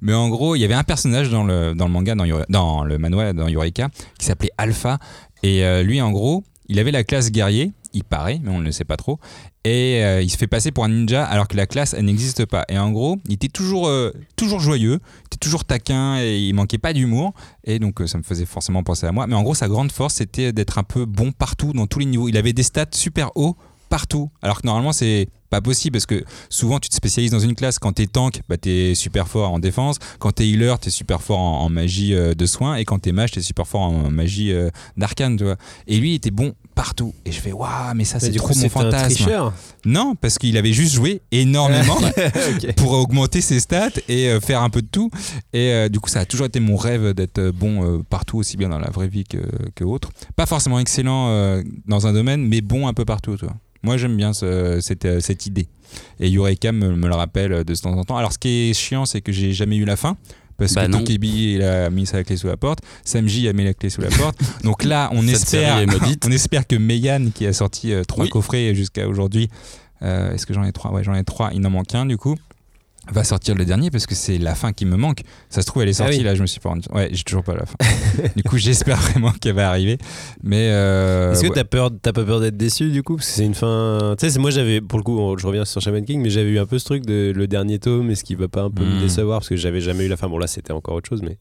[0.00, 2.84] mais en gros il y avait un personnage dans le dans le manga dans, dans
[2.84, 4.98] le manuel dans Eureka qui s'appelait Alpha
[5.42, 8.64] et euh, lui en gros il avait la classe guerrier il paraît, mais on ne
[8.64, 9.18] le sait pas trop.
[9.64, 12.46] Et euh, il se fait passer pour un ninja alors que la classe, elle n'existe
[12.46, 12.64] pas.
[12.68, 16.54] Et en gros, il était toujours, euh, toujours joyeux, il était toujours taquin et il
[16.54, 17.34] manquait pas d'humour.
[17.64, 19.26] Et donc, ça me faisait forcément penser à moi.
[19.26, 22.06] Mais en gros, sa grande force, c'était d'être un peu bon partout, dans tous les
[22.06, 22.28] niveaux.
[22.28, 23.56] Il avait des stats super hauts
[23.88, 24.30] partout.
[24.42, 27.78] Alors que normalement, c'est pas possible parce que souvent tu te spécialises dans une classe.
[27.78, 29.96] Quand t'es tank, bah t'es super fort en défense.
[30.20, 32.76] Quand t'es healer, t'es super fort en, en magie euh, de soins.
[32.76, 35.56] Et quand t'es mage, t'es super fort en magie euh, d'arcane, tu vois.
[35.88, 37.14] Et lui, il était bon partout.
[37.26, 39.14] Et je fais, waouh, mais ça, c'est trop coup, mon un fantasme.
[39.14, 39.52] tricheur.
[39.84, 41.98] Non, parce qu'il avait juste joué énormément
[42.76, 45.10] pour augmenter ses stats et euh, faire un peu de tout.
[45.52, 48.78] Et du coup, ça a toujours été mon rêve d'être bon partout, aussi bien dans
[48.78, 49.38] la vraie vie que,
[49.74, 50.10] que autre.
[50.36, 53.36] Pas forcément excellent dans un domaine, mais bon un peu partout.
[53.36, 53.56] Tu vois.
[53.82, 55.68] Moi, j'aime bien ce- cette, euh, cette idée.
[56.20, 58.16] Et Eureka me, me le rappelle de temps en temps.
[58.16, 60.16] Alors, ce qui est chiant, c'est que j'ai jamais eu la fin.
[60.56, 61.02] Parce Bah que non.
[61.08, 64.10] Il a mis sa clé sous la porte, Samji a mis la clé sous la
[64.10, 64.38] porte.
[64.62, 65.82] Donc là, on espère,
[66.26, 68.30] on espère que Meian, qui a sorti euh, trois Oui.
[68.30, 69.48] coffrets jusqu'à aujourd'hui,
[70.02, 70.92] euh, est-ce que j'en ai trois?
[70.92, 71.50] Ouais, j'en ai trois.
[71.54, 72.36] Il n'en manque un du coup.
[73.12, 75.22] Va sortir le dernier parce que c'est la fin qui me manque.
[75.48, 76.24] Ça se trouve, elle est sortie Ah oui.
[76.24, 76.86] là, je me suis pas rendu.
[76.92, 77.74] Ouais, j'ai toujours pas la fin.
[78.36, 79.98] du coup, j'espère vraiment qu'elle va arriver.
[80.42, 80.68] Mais.
[80.70, 81.54] euh, Est-ce que ouais.
[81.54, 83.16] t'as peur, t'as pas peur d'être déçu du coup?
[83.16, 84.14] Parce que c'est une fin.
[84.18, 86.58] Tu sais, moi j'avais, pour le coup, je reviens sur Shaman King, mais j'avais eu
[86.60, 88.98] un peu ce truc de le dernier tome, est-ce qu'il va pas un peu me
[88.98, 89.00] Hmm.
[89.00, 89.40] décevoir?
[89.40, 90.28] Parce que j'avais jamais eu la fin.
[90.28, 91.36] Bon, là c'était encore autre chose, mais.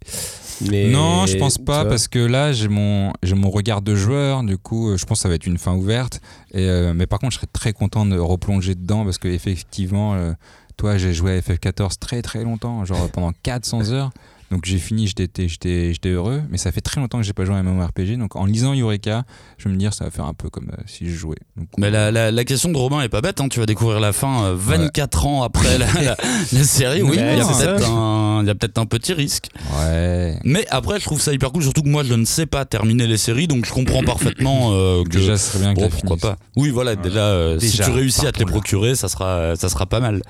[0.69, 4.43] mais Non, je pense pas parce que là j'ai mon j'ai mon regard de joueur.
[4.43, 6.19] Du coup, euh, je pense que ça va être une fin ouverte.
[6.53, 10.15] Et euh, mais par contre, je serais très content de replonger dedans parce que effectivement,
[10.15, 10.33] euh,
[10.79, 14.11] toi, j'ai joué à FF14 très très longtemps, genre pendant 400 heures.
[14.51, 16.41] Donc j'ai fini, j'étais heureux.
[16.49, 18.17] Mais ça fait très longtemps que j'ai pas joué à un MMORPG.
[18.17, 19.23] Donc en lisant Eureka,
[19.57, 21.37] je vais me dire ça va faire un peu comme euh, si je jouais.
[21.55, 23.47] Donc, Mais la, la, la question de Robin est pas bête, hein.
[23.49, 26.17] tu vas découvrir la fin euh, 24 ans après la, la-
[26.51, 27.01] la série.
[27.03, 27.37] Oui, Ouais, il
[28.47, 29.49] y a peut-être un, petit risque.
[29.79, 30.39] ouais.
[30.43, 33.05] Mais après, je trouve ça hyper cool, surtout que moi, je ne sais pas terminer
[33.07, 35.09] les séries, donc je comprends parfaitement euh, que.
[35.09, 36.21] Déjà, ce serait bien que Bon, pourquoi finisse.
[36.21, 38.51] pas Oui, voilà, déjà, euh, si tu réussis à te les là.
[38.51, 40.21] procurer, ça sera, ça sera pas mal.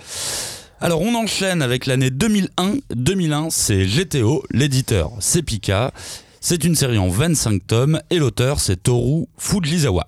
[0.81, 2.75] Alors, on enchaîne avec l'année 2001.
[2.95, 5.91] 2001, c'est GTO, l'éditeur, c'est Pika.
[6.39, 10.07] C'est une série en 25 tomes et l'auteur, c'est Toru Fujisawa.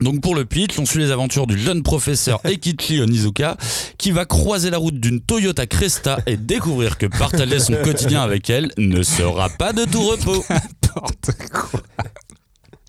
[0.00, 3.56] Donc pour le pitch, on suit les aventures du jeune professeur Ekichi Onizuka
[3.98, 8.48] qui va croiser la route d'une Toyota Cresta et découvrir que partager son quotidien avec
[8.50, 10.44] elle ne sera pas de tout repos.
[10.50, 11.80] N'importe quoi.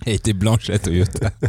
[0.06, 1.32] Elle était blanche la Toyota.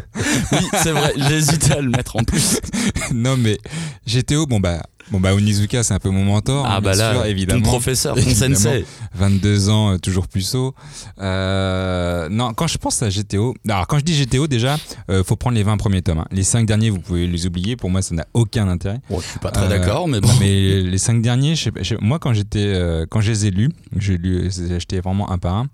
[0.53, 2.61] Oui, c'est vrai, hésité à le mettre en plus.
[3.15, 3.59] non mais
[4.07, 4.83] GTO, bon bah,
[5.13, 7.63] bon bah Onizuka c'est un peu mon mentor, Ah hein, bah là, sûr, ton évidemment.
[7.63, 8.85] professeur, ton sensei.
[9.15, 10.75] 22 ans, euh, toujours puceau.
[11.21, 14.77] Euh, non, quand je pense à GTO, alors quand je dis GTO déjà,
[15.11, 16.19] euh, faut prendre les 20 premiers tomes.
[16.19, 16.27] hein.
[16.33, 17.77] Les 5 derniers, vous pouvez les oublier.
[17.77, 19.01] Pour moi, ça n'a aucun intérêt.
[19.09, 20.29] Bon, je suis pas très Euh, d'accord, mais bon.
[20.41, 23.31] Mais les 5 derniers, je sais pas- je sais- moi quand j'étais, euh, quand je
[23.31, 25.67] les ai lus, j'ai lu, j'ai acheté vraiment un par un.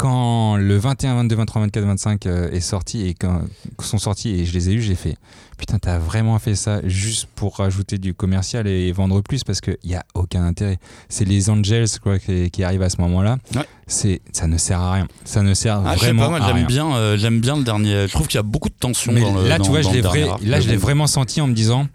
[0.00, 3.42] Quand le 21, 22, 23, 24, 25 euh, est sorti et quand
[3.80, 5.16] sont sortis et je les ai eus, j'ai fait
[5.58, 9.76] putain, t'as vraiment fait ça juste pour rajouter du commercial et vendre plus parce qu'il
[9.84, 10.78] n'y a aucun intérêt.
[11.08, 13.38] C'est les Angels quoi, qui, qui arrivent à ce moment-là.
[13.56, 13.64] Ouais.
[13.88, 15.08] C'est, ça ne sert à rien.
[15.24, 16.66] Ça ne sert Ah, vraiment pas, moi à j'aime rien.
[16.66, 18.06] bien, euh, j'aime bien le dernier.
[18.06, 19.82] Je trouve qu'il y a beaucoup de tension Mais dans le là, dans- tu vois,
[19.82, 21.88] je l'ai vrai- là, je l'ai vraiment senti en me disant,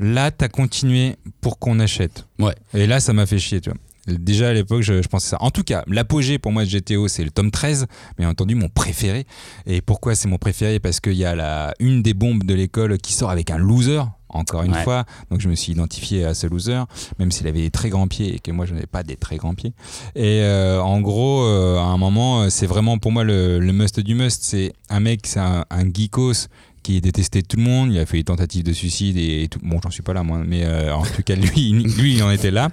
[0.00, 2.26] là, t'as continué pour qu'on achète.
[2.40, 2.56] Ouais.
[2.74, 3.78] Et là, ça m'a fait chier, tu vois.
[4.06, 5.36] Déjà à l'époque, je, je pensais ça.
[5.40, 7.86] En tout cas, l'apogée pour moi de GTO, c'est le tome 13,
[8.18, 9.26] bien entendu mon préféré.
[9.66, 10.80] Et pourquoi c'est mon préféré?
[10.80, 14.02] Parce qu'il y a la, une des bombes de l'école qui sort avec un loser,
[14.30, 14.82] encore une Ouais.
[14.84, 15.04] fois.
[15.30, 16.82] Donc je me suis identifié à ce loser,
[17.18, 19.36] même s'il avait des très grands pieds et que moi je n'avais pas des très
[19.36, 19.72] grands pieds.
[20.14, 23.72] Et euh, en gros, euh, à un moment, euh, c'est vraiment pour moi le, le
[23.72, 24.42] must du must.
[24.44, 26.46] C'est un mec, c'est un, un geekos
[26.90, 29.60] qui détestait tout le monde, il a fait des tentatives de suicide et tout.
[29.62, 31.84] Bon, j'en suis pas là moi, mais euh, en tout cas lui,
[32.14, 32.68] il en était là.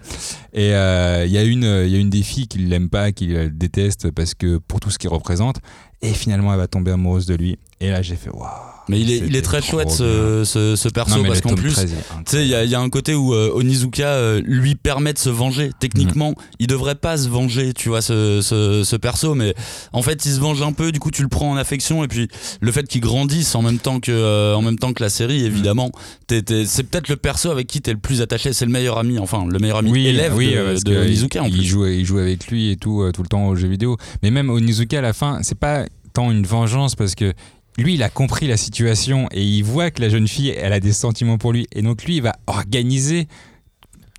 [0.53, 3.27] Et euh, il y a une, y a une des filles qui l'aime pas, qui
[3.27, 5.57] le déteste parce que pour tout ce qu'il représente.
[6.01, 7.57] Et finalement, elle va tomber amoureuse de lui.
[7.79, 8.76] Et là, j'ai fait waouh.
[8.89, 11.73] Mais il est, il est très chouette ce, ce, ce perso Non, parce qu'en plus,
[11.73, 14.07] 13 est Tu sais, il y, a- il y a un côté où euh, Onizuka
[14.07, 15.71] euh, lui permet de se venger.
[15.79, 19.53] Techniquement, il devrait pas se venger, tu vois, ce, ce, perso, mais
[19.93, 20.91] en fait, il se venge un peu.
[20.91, 22.29] Du coup, tu le prends en affection, et puis
[22.61, 25.43] le fait qu'il grandisse en même temps que, euh, en même temps que la série,
[25.45, 25.91] évidemment,
[26.27, 28.53] t'es- c'est peut-être le perso avec qui t'es le plus attaché.
[28.53, 31.63] C'est le meilleur ami, enfin, le meilleur ami élève oui, de, Onizuka en il, plus.
[31.63, 33.97] joue, il joue avec lui et tout, tout le temps aux jeux vidéo.
[34.23, 37.33] Mais même Onizuka, à la fin, c'est pas tant une vengeance parce que
[37.77, 40.79] lui, il a compris la situation et il voit que la jeune fille, elle a
[40.79, 41.67] des sentiments pour lui.
[41.73, 43.27] Et donc, lui, il va organiser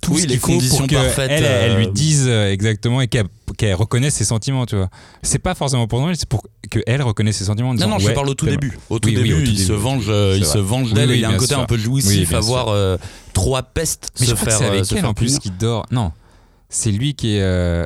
[0.01, 2.25] tout Oui, ce les qu'il faut conditions pour que parfaites, elle, elle euh, lui dise
[2.29, 3.25] euh, exactement et qu'elle
[3.57, 4.89] qu'elle reconnaisse ses sentiments, tu vois.
[5.23, 7.69] C'est pas forcément pour elle, c'est pour qu'elle reconnaisse ses sentiments.
[7.69, 8.77] en Non, disant, non, je ouais, parle au tout début.
[8.89, 10.05] Au tout Oui, oui, début, au tout il, se venge,
[10.37, 11.11] il se venge d'elle.
[11.11, 11.59] il y a un côté sûr.
[11.59, 12.95] un peu Oui, jouissif à voir euh,
[13.33, 15.85] trois pestes Mais se je crois faire, c'est avec elle en plus qui dort.
[15.91, 16.13] Non,
[16.69, 17.41] c'est lui qui est.
[17.41, 17.85] euh,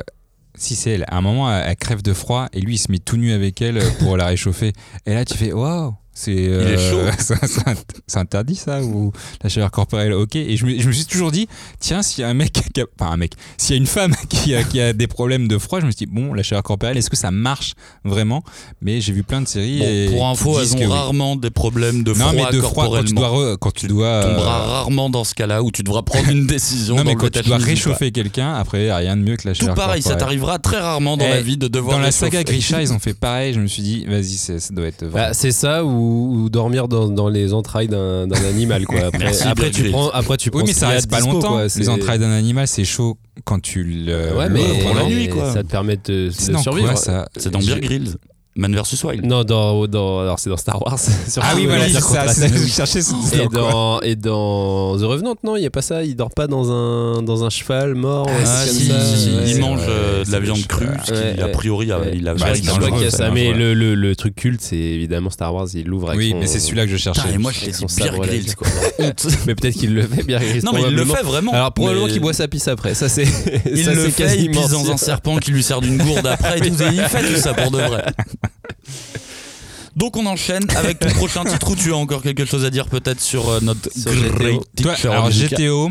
[0.56, 2.90] Si c'est elle, à un moment elle, elle crève de froid et lui il se
[2.90, 4.72] met tout nu avec elle euh, pour la réchauffer.
[5.06, 7.10] Et là tu fais waouh, C'est euh,
[8.14, 9.12] interdit ça ou
[9.42, 10.36] la chaleur corporelle ok.
[10.36, 11.48] Et je me, je me suis toujours dit
[11.80, 13.86] tiens s'il y a un mec qui a- enfin un mec s'il y a une
[13.86, 16.42] femme qui a, qui a des problèmes de froid je me suis dit bon la
[16.42, 18.42] chaleur corporelle est-ce que ça marche vraiment?
[18.80, 20.90] Mais j'ai vu plein de séries Bon, et pour info, elles ont que oui.
[20.90, 24.20] rarement des problèmes de non froid mais de froid quand tu dois quand tu dois
[24.22, 26.96] Tu euh, tomberas rarement dans ce cas-là où tu devras prendre une décision.
[26.96, 29.74] non mais quand tu dois réchauffer quelqu'un après rien de mieux que la Tout chaleur
[29.74, 32.80] pareil, ça t'arrivera très rarement dans Eh, la vie de devoir dans la saga Grisha
[32.82, 35.52] ils ont fait pareil je me suis dit vas-y c'est- ça doit être Bah, c'est
[35.52, 39.06] ça ou, ou dormir dans, dans les entrailles d'un animal quoi.
[39.06, 41.48] Après, Merci, après tu prends après tu prends Oui, mais ça reste pas dispo, longtemps.
[41.52, 41.66] quoi.
[41.76, 44.36] Les entrailles d'un animal, c'est chaud quand tu le.
[44.36, 45.52] Ouais, le- mais pour la nuit, quoi.
[45.52, 46.88] ça te permet de, de survivre.
[46.92, 48.14] quoi, ça C'est dans Bear Grylls,
[48.56, 49.26] Man vs Wild.
[49.26, 50.96] Non, dans, dans alors c'est dans Star Wars.
[51.42, 52.28] Ah oui, voilà, c'est ça.
[52.28, 53.00] C'est ça que je cherchais.
[53.02, 56.04] c'est Et dans et dans The Revenant, non, il n'y a pas ça.
[56.04, 58.26] Il dort pas dans un, dans un cheval mort.
[58.30, 59.04] Ah, un Ah, truc si, comme ça.
[59.16, 59.42] si, si, Ouais.
[59.50, 62.12] il mange euh, de la viande crue, ce qui, ouais, a priori, a- Ouais.
[62.14, 64.14] il a Bah, je dans crois le qu'il y a ça, mais le, le, le
[64.16, 65.66] truc culte, c'est évidemment Star Wars.
[65.74, 67.22] Il l'ouvre avec Oui, son- mais c'est celui-là que je cherchais.
[67.22, 67.86] Putain, et moi je son
[68.20, 68.68] Grylls, quoi.
[69.00, 69.26] Honte.
[69.46, 71.52] Mais peut-être qu'il le fait, Bear Grylls, Non, mais il le fait vraiment.
[71.52, 72.94] Alors probablement qu'il boit sa pisse après.
[72.94, 73.24] Ça c'est.
[73.66, 76.60] Il le fait, il pisse dans un serpent qui lui sert d'une gourde après et
[76.60, 76.76] tout.
[76.92, 78.04] Il fait tout ça pour de vrai.
[79.96, 82.86] Donc on enchaîne avec ton prochain titre où tu as encore quelque chose à dire
[82.88, 84.60] peut-être sur euh, notre Sur great.
[84.82, 85.30] Toi, alors.
[85.30, 85.90] GTO,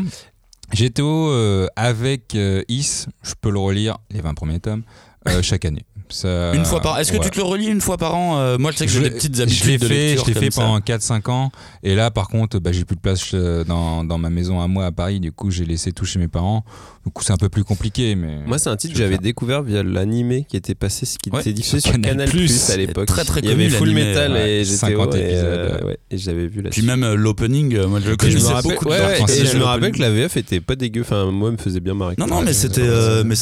[0.72, 4.82] GTO euh, avec euh, Is, je peux le relire les 20 premiers tomes
[5.28, 5.84] euh, chaque année.
[6.14, 7.24] Ça- Une fois par Est-ce que ouais.
[7.24, 9.04] tu te le relis une fois par an Euh, Moi je sais que j'ai Je
[9.04, 11.50] des petites je habitudes l'ai de fait, lecture je l'ai fait pendant 4-5 ans.
[11.82, 14.68] Et là, par contre, bah, j'ai plus de place euh, dans, dans ma maison à
[14.68, 15.18] moi à Paris.
[15.18, 16.64] Du coup, j'ai laissé tout chez mes parents.
[17.04, 18.14] Du coup, c'est un peu plus compliqué.
[18.14, 21.04] Mais Moi, c'est un titre je que vais j'avais découvert via l'animé qui était passé,
[21.20, 23.06] qui Ouais, était diffusé sur sur Canal+, Plus à l'époque.
[23.06, 26.16] très, très Il y avait Full Metal ouais, et GTO 50 et, épisodes, euh, et
[26.18, 26.70] j'avais vu là.
[26.70, 28.92] Puis même euh, l'opening, moi je je connaissais me rappelle, beaucoup.
[28.92, 31.00] et je me rappelle que la VF était pas dégueu.
[31.02, 32.14] Enfin, moi, me faisait bien marrer.
[32.18, 32.82] Non, non, mais c'était,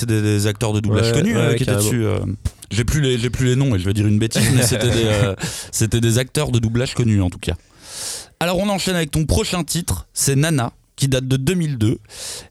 [0.07, 2.05] des, acteurs de doublage connus qui étaient dessus.
[2.73, 4.91] J'ai plus les, j'ai plus les noms et je vais dire une bêtise, mais c'était
[4.91, 5.35] des, euh,
[5.73, 7.55] c'était des acteurs de doublage connus en tout cas.
[8.41, 11.99] Alors on enchaîne avec ton prochain titre, c'est Nana, qui date de 2002.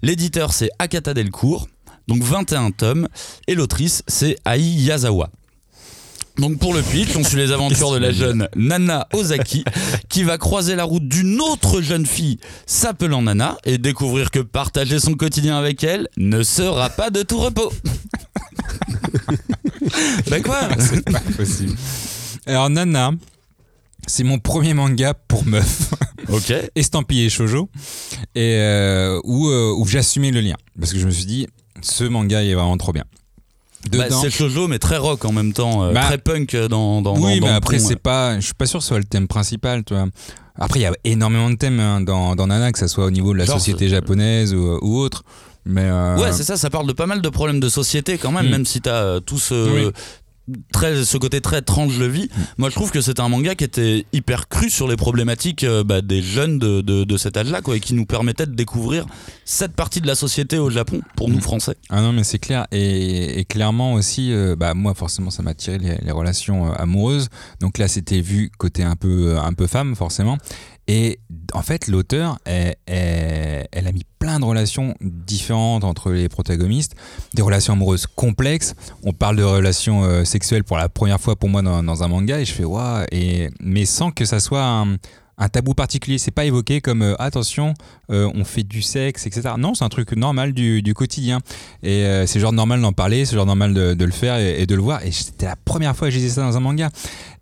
[0.03, 1.67] L'éditeur c'est Akata Delcourt,
[2.07, 3.07] donc 21 tomes,
[3.47, 5.31] et l'autrice c'est Ai Yazawa.
[6.37, 9.65] Donc pour le pitch, on suit les aventures de la jeune Nana Ozaki
[10.07, 14.99] qui va croiser la route d'une autre jeune fille s'appelant Nana et découvrir que partager
[14.99, 17.73] son quotidien avec elle ne sera pas de tout repos.
[20.29, 21.75] bah quoi c'est pas possible.
[22.45, 23.11] Alors, Nana,
[24.07, 25.91] c'est mon premier manga pour meuf.
[26.29, 26.53] Ok.
[26.75, 27.67] estampillé shoujo
[28.35, 31.47] et euh, où, euh, où j'assumais le lien parce que je me suis dit
[31.81, 33.03] ce manga il est vraiment trop bien
[33.91, 37.15] Bah, c'est shoujo mais très rock en même temps, euh, Bah, très punk dans dans
[37.15, 39.03] oui dans- mais dans après c'est pas je suis pas sûr que ce soit le
[39.03, 40.05] thème principal tu vois
[40.55, 43.33] après il y a énormément de thèmes hein, dans, Nana que ça soit au niveau
[43.33, 45.23] de la Genre, société japonaise ou, ou autre
[45.65, 48.31] mais euh, Ouais, c'est ça, ça parle de pas mal de problèmes de société quand
[48.31, 48.51] même, Mm.
[48.51, 49.53] même si t'as euh, tout ce,
[49.87, 49.91] Oui.
[50.73, 52.27] très, ce côté très tranche de vie.
[52.57, 55.83] Moi, je trouve que c'était un manga qui était hyper cru sur les problématiques euh,
[55.83, 59.05] bah, des jeunes de, de, de cet âge-là, quoi, et qui nous permettait de découvrir
[59.45, 61.41] cette partie de la société au Japon, pour nous Mm.
[61.41, 61.75] Français.
[61.89, 62.65] Ah non, mais c'est clair.
[62.71, 66.73] Et, et clairement aussi, euh, bah, moi, forcément, ça m'a tiré les, les relations euh,
[66.75, 67.29] amoureuses.
[67.61, 70.37] Donc là, c'était vu côté un peu, un peu femme, forcément.
[70.87, 71.19] Et
[71.53, 72.75] en fait, l'auteur, elle,
[73.73, 76.95] a mis plein de relations différentes entre les protagonistes,
[77.33, 78.75] des relations amoureuses complexes.
[79.03, 82.39] On parle de relations euh, sexuelles pour la première fois pour moi dans, un manga,
[82.39, 83.05] et je fais waouh,
[83.59, 84.97] mais sans que ça soit un,
[85.49, 86.17] tabou particulier.
[86.17, 87.73] C'est pas évoqué comme euh, attention,
[88.11, 89.55] euh, on fait du sexe, etc.
[89.57, 91.39] Non, c'est un truc normal du, quotidien.
[91.83, 94.75] Et euh, c'est genre normal d'en parler, c'est genre normal de, le faire et, de
[94.75, 95.03] le voir.
[95.05, 96.89] Et c'était la première fois que je disais ça dans un manga.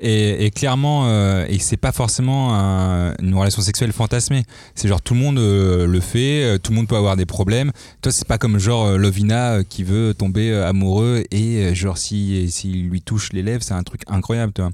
[0.02, 4.44] Et, et clairement, euh, et c'est pas forcément un- une relation sexuelle fantasmée.
[4.74, 7.26] C'est genre tout le monde euh, le fait, euh, tout le monde peut avoir des
[7.26, 7.72] problèmes.
[8.02, 11.74] Toi, c'est pas comme genre euh, Lovina euh, qui veut tomber euh, amoureux et euh,
[11.74, 14.72] genre si s'il lui touche les lèvres, c'est un truc incroyable, tu vois.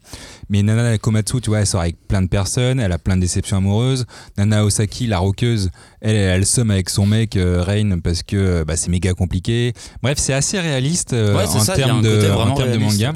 [0.49, 3.21] Mais Nana Komatsu, tu vois, elle sort avec plein de personnes, elle a plein de
[3.21, 4.05] déceptions amoureuses.
[4.37, 5.71] Nana Osaki, la roqueuse,
[6.01, 9.73] elle, elle, elle somme avec son mec euh, Rain parce que bah, c'est méga compliqué.
[10.03, 13.13] Bref, c'est assez réaliste euh, Ouais, en termes de, termes de manga.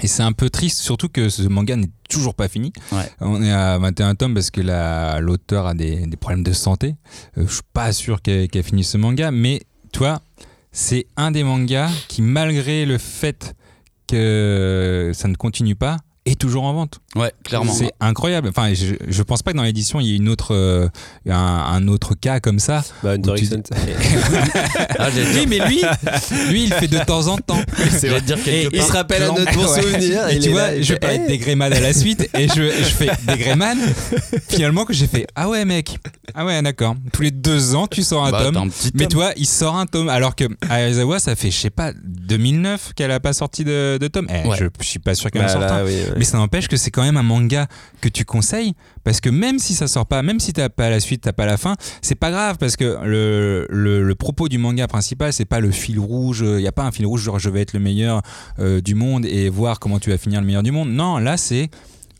[0.00, 2.72] Et c'est un peu triste, surtout que ce manga n'est toujours pas fini.
[2.92, 3.10] Ouais.
[3.20, 6.96] On est à 21 tomes parce que la- l'auteur a des, des problèmes de santé.
[7.36, 9.60] Euh, je suis pas sûr qu'elle qu'elle finisse ce manga, mais
[9.92, 10.22] toi,
[10.72, 13.54] c'est un des mangas qui, malgré le fait
[14.08, 17.00] que ça ne continue pas, est toujours en vente.
[17.16, 17.72] Ouais, clairement.
[17.72, 18.48] C'est incroyable.
[18.48, 20.88] Enfin, je, je pense pas que dans l'édition il y ait une autre, euh,
[21.28, 22.84] un, un autre cas comme ça.
[23.02, 23.22] Bah, tu-.
[24.98, 25.82] Ah, Oui, mais lui,
[26.48, 27.56] lui, il fait de temps en temps.
[28.24, 28.70] dire Et part.
[28.72, 29.82] il se rappelle un autre bon Ouais.
[29.82, 30.28] souvenir.
[30.28, 32.62] Et tu vois, là, je fait, parlais de Eh Degreman à la suite et je,
[32.70, 33.78] je fais Degreman.
[34.48, 35.98] Finalement, que j'ai fait Ah ouais, mec.
[36.34, 36.94] Ah ouais, d'accord.
[37.12, 38.56] Tous les deux ans, tu sors un Bah, tome.
[38.56, 39.12] un petit Mais tome.
[39.12, 40.08] toi, il sort un tome.
[40.08, 44.08] Alors que Ayazawa, ça fait, je sais pas, 2009 qu'elle a pas sorti de, de
[44.08, 44.26] tome.
[44.30, 44.56] Eh, Ouais.
[44.58, 45.84] Je, je suis pas sûr qu'elle en Bah, sorte un.
[45.84, 46.11] oui, ouais.
[46.16, 47.66] Mais ça n'empêche que c'est quand même un manga
[48.00, 51.00] que tu conseilles parce que même si ça sort pas, même si t'as pas la
[51.00, 54.86] suite, t'as pas la fin, c'est pas grave parce que le, le, propos du manga
[54.86, 56.44] principal, c'est pas le fil rouge.
[56.46, 58.22] Il y a pas un fil rouge genre je vais être le meilleur
[58.58, 60.90] euh, du monde et voir comment tu vas finir le meilleur du monde.
[60.90, 61.70] Non, là c'est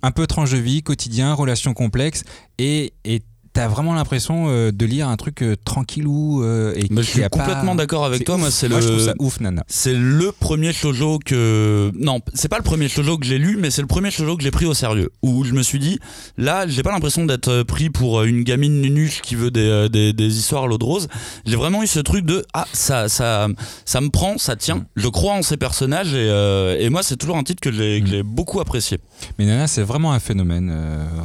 [0.03, 2.25] un peu tranche de vie, quotidien, relations complexes
[2.59, 3.23] et, et
[3.55, 7.21] T'as vraiment l'impression euh, de lire un truc euh, tranquillou euh, et Mais je suis
[7.21, 8.37] pas- complètement d'accord avec toi.
[8.37, 8.41] ouf.
[8.41, 8.81] Moi, c'est le.
[8.81, 9.63] je trouve ça ouf, Nana.
[9.69, 13.71] C'est le premier shoujo que non, c'est pas le premier shoujo que j'ai lu, mais
[13.71, 15.11] c'est le premier shoujo que j'ai pris au sérieux.
[15.23, 15.99] Où je me suis dit,
[16.39, 19.87] là, j'ai pas l'impression d'être euh, pris pour euh, une gamine nunuche qui veut des,
[19.91, 21.09] des, des histoires à l'eau de rose.
[21.45, 23.49] J'ai vraiment eu ce truc de ah ça ça
[23.85, 24.87] ça me prend, ça tient.
[24.97, 28.23] Je crois en ces personnages et, et moi c'est toujours un titre que j'ai j'ai
[28.23, 28.99] beaucoup apprécié.
[29.39, 30.75] Mais Nana, c'est vraiment un phénomène.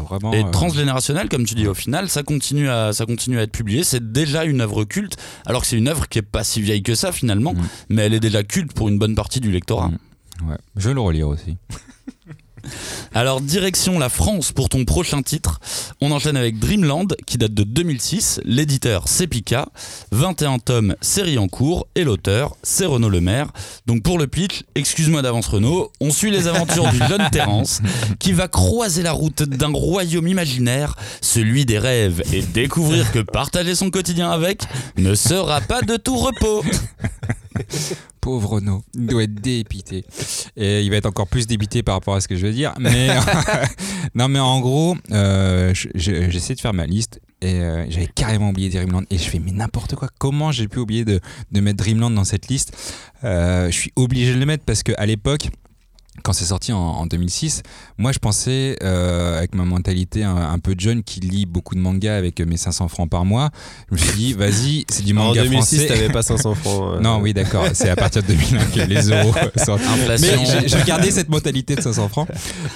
[0.09, 0.33] vraiment.
[0.33, 3.83] Et transgénérationnel, comme tu dis, au final, ça continue à, ça continue à être publié.
[3.83, 6.83] C'est déjà une œuvre culte, alors que c'est une œuvre qui est pas si vieille
[6.83, 7.61] que ça finalement, Mm.
[7.89, 9.89] mais elle est déjà culte pour une bonne partie du lectorat.
[9.89, 10.49] Mm.
[10.49, 10.57] ouais.
[10.75, 11.57] Je vais le relire aussi.
[13.13, 15.59] Alors, direction la France pour ton prochain titre.
[16.01, 18.41] On enchaîne avec Dreamland, qui date de 2006.
[18.45, 19.69] L'éditeur, c'est Pika.
[20.11, 21.87] 21 tomes, série en cours.
[21.95, 23.51] Et l'auteur, c'est Renaud Lemaire.
[23.85, 27.81] Donc, pour le pitch, excuse-moi d'avance Renaud, on suit les aventures du jeune Terence,
[28.19, 33.75] qui va croiser la route d'un royaume imaginaire, celui des rêves, et découvrir que partager
[33.75, 34.63] son quotidien avec
[34.97, 36.63] ne sera pas de tout repos.
[38.21, 40.03] Pauvre Renaud, il doit être dépité.
[40.57, 42.73] Et il va être encore plus dépité par rapport à ce que je veux dire.
[42.79, 43.09] Mais
[44.15, 47.21] non, mais en gros, euh, je- je- j'essaie de faire ma liste.
[47.41, 49.03] Et euh, j'avais carrément oublié Dreamland.
[49.11, 50.09] Et je fais, mais n'importe quoi.
[50.17, 51.19] Comment j'ai pu oublier de,
[51.53, 52.75] mettre Dreamland dans cette liste?
[53.23, 55.49] Euh, Je suis obligé de le mettre parce qu'à l'époque,
[56.23, 57.61] quand c'est sorti en 2006,
[57.97, 61.79] moi je pensais, euh, avec ma mentalité un, un peu jeune qui lit beaucoup de
[61.79, 63.49] mangas avec mes 500 francs par mois,
[63.89, 65.87] je me suis dit, vas-y, c'est du En manga 2006, français.
[65.87, 66.95] t'avais pas 500 francs.
[66.97, 66.99] euh.
[66.99, 67.65] Non, oui, d'accord.
[67.73, 69.81] C'est à partir de 2001 que les euros sortent.
[69.81, 70.43] Mais Inflation.
[70.61, 72.27] j'ai- j'ai gardé cette mentalité de 500 francs.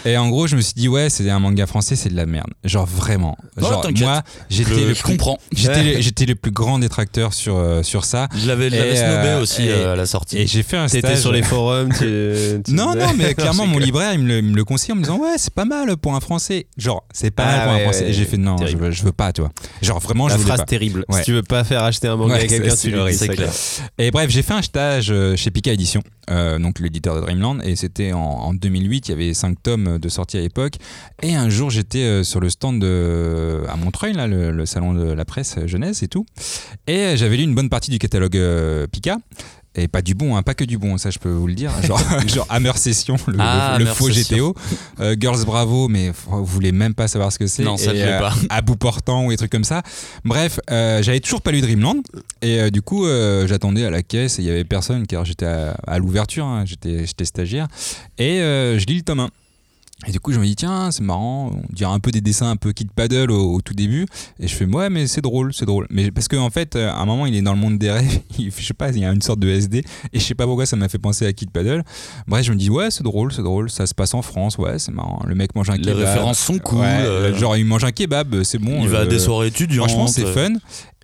[0.06, 2.26] Et en gros, je me suis dit, ouais, c'est un manga français, c'est de la
[2.26, 2.50] merde.
[2.64, 3.38] Genre vraiment.
[3.58, 4.04] Oh, Genre, t'inquiète.
[4.04, 5.38] moi, j'étais Je, le je comprends.
[5.54, 8.28] J'étais le, j'étais le plus grand détracteur sur, euh, sur ça.
[8.36, 10.38] Je l'avais je l'avais snobé euh, aussi et- euh, à la sortie.
[10.38, 11.20] Et j'ai fait un T'étais stage.
[11.22, 11.90] sur les forums.
[11.94, 14.94] tu- tu Non, non, mais clairement, mon libraire, il me le, il me le conseille
[14.94, 16.68] en me disant, ouais, c'est pas mal pour un français.
[16.78, 18.04] Genre, c'est pas Ah mal pour un français.
[18.06, 19.52] ouais, et j'ai fait, non, je veux, je veux pas, tu vois.
[19.82, 20.66] Genre, vraiment, La je phrase pas.
[20.66, 21.06] terrible.
[21.10, 21.20] Ouais.
[21.20, 23.52] Si tu veux pas faire acheter un manga à quelqu'un, tu lui c'est clair.
[23.98, 27.62] Et bref, j'ai fait un stage euh, chez Pika Édition, euh, donc l'éditeur de Dreamland,
[27.64, 29.08] et c'était en, en 2008.
[29.08, 30.74] Il y avait 5 tomes de sortie à l'époque.
[31.22, 34.94] Et un jour, j'étais euh, sur le stand de, à Montreuil, là, le, le salon
[34.94, 36.26] de la presse jeunesse et tout.
[36.88, 39.18] Et j'avais lu une bonne partie du catalogue euh, Pika.
[39.74, 41.72] Et pas du bon, hein, pas que du bon, ça je peux vous le dire.
[41.84, 44.36] Genre, genre Hammer Session, le, Ah, le- le Hammer faux Session.
[44.52, 44.56] GTO.
[45.00, 47.64] Euh, Girls Bravo, mais vous voulez même pas savoir ce que c'est.
[47.64, 48.34] Non, ça, Et, euh, pas.
[48.50, 49.82] À bout portant ou des trucs comme ça.
[50.26, 52.02] Bref, euh, j'avais toujours pas lu Dreamland.
[52.42, 53.06] Et euh, du coup,
[53.48, 56.66] j'attendais à la caisse et il y avait personne car j'étais à, à l'ouverture, hein,
[56.66, 57.68] j'étais stagiaire.
[58.18, 59.30] Et je lis le tome 1.
[60.08, 62.50] Et du coup, je me dis, tiens, c'est marrant, on dirait un peu des dessins
[62.50, 64.08] un peu Kid Paddle au, au tout début.
[64.40, 65.86] Et je fais, ouais, mais c'est drôle, c'est drôle.
[65.92, 67.92] Mais parce qu'en en fait, euh, à un moment, il est dans le monde des
[67.92, 69.84] rêves, il, je sais pas, il y a une sorte de SD.
[70.12, 71.84] Et je sais pas pourquoi ça m'a fait penser à Kid Paddle.
[72.28, 74.80] Bref, je me dis, ouais, c'est drôle, c'est drôle, ça se passe en France, ouais,
[74.80, 75.22] c'est marrant.
[75.28, 75.98] Le mec mange un Les kebab.
[75.98, 76.80] références sont cool.
[76.80, 78.82] Ouais, euh, genre, il mange un kebab, c'est bon.
[78.82, 79.90] il va à euh, des soirées étudiantes.
[79.90, 80.54] Franchement, c'est fun.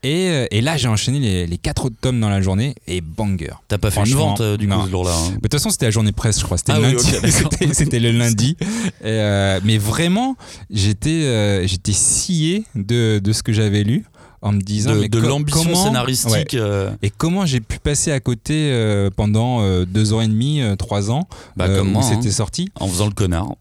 [0.04, 3.02] Et, euh, et là, j'ai enchaîné les, les quatre autres tomes dans la journée et
[3.02, 3.52] banger.
[3.68, 4.86] T'as pas fait une vente euh, du coup non.
[4.86, 5.12] ce jour-là.
[5.12, 5.30] hein.
[5.32, 6.58] De toute façon, c'était la journée presse, je crois.
[6.58, 8.56] C'était Ah le oui, le lundi.
[8.62, 8.66] Et,
[9.06, 10.36] euh, mais vraiment,
[10.70, 14.06] j'étais euh, j'étais scié de, de ce que j'avais lu
[14.44, 16.32] en me disant De, de l'ambition comment- scénaristique.
[16.54, 16.60] Ouais.
[16.62, 20.62] euh, Et comment j'ai pu passer à côté euh, pendant euh, deux ans et demi,
[20.78, 22.02] trois ans, Bah, hein.
[22.04, 22.70] c'était sorti.
[22.80, 23.56] en faisant le connard.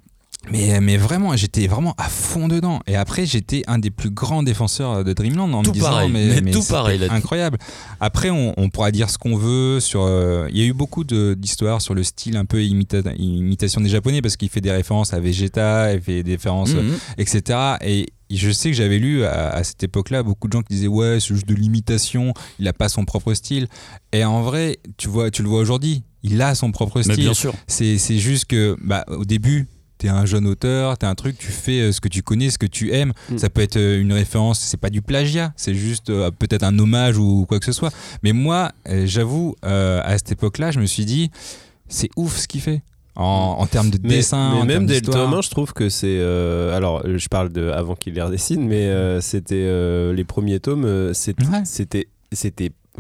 [0.53, 2.81] Mais, mais vraiment, j'étais vraiment à fond dedans.
[2.87, 6.11] Et après, j'étais un des plus grands défenseurs de Dreamland en Tout me disant, pareil,
[6.13, 7.59] mais, mais tout pareil incroyable.
[8.01, 10.03] Après, on, on pourra dire ce qu'on veut sur.
[10.03, 13.89] euh, Il y a eu beaucoup d'histoires sur le style un peu imita- imitation des
[13.89, 16.93] Japonais parce qu'il fait des références à Vegeta, il fait des références, Mhm.
[17.19, 17.59] etc.
[17.85, 20.87] Et je sais que j'avais lu à, à cette époque-là beaucoup de gens qui disaient
[20.89, 23.67] ouais c'est juste de l'imitation, il a pas son propre style.
[24.13, 27.17] Et en vrai, tu vois, tu le vois aujourd'hui, il a son propre Mais style.
[27.25, 27.53] bien sûr.
[27.67, 29.67] C'est c'est juste que bah, au début,
[29.99, 32.59] t'es un jeune auteur, t'as un truc, tu fais euh, ce que tu connais, ce
[32.59, 33.13] que tu aimes.
[33.31, 33.39] Mm.
[33.39, 36.79] Ça peut être euh, une référence, c'est pas du plagiat, c'est juste euh, peut-être un
[36.79, 37.93] hommage ou quoi que ce soit.
[38.23, 38.73] Mais moi,
[39.05, 41.31] j'avoue, euh, à cette époque-là, je me suis dit,
[41.89, 42.83] c'est ouf ce qu'il fait.
[43.19, 46.19] En, en termes de Mais, dessin, mais en même tome 1, je trouve que c'est.
[46.19, 50.61] euh, alors, je parle de avant qu'il les redessine, mais euh, c'était euh, les premiers
[50.61, 51.13] tomes, Ouais.
[51.65, 52.09] c'était.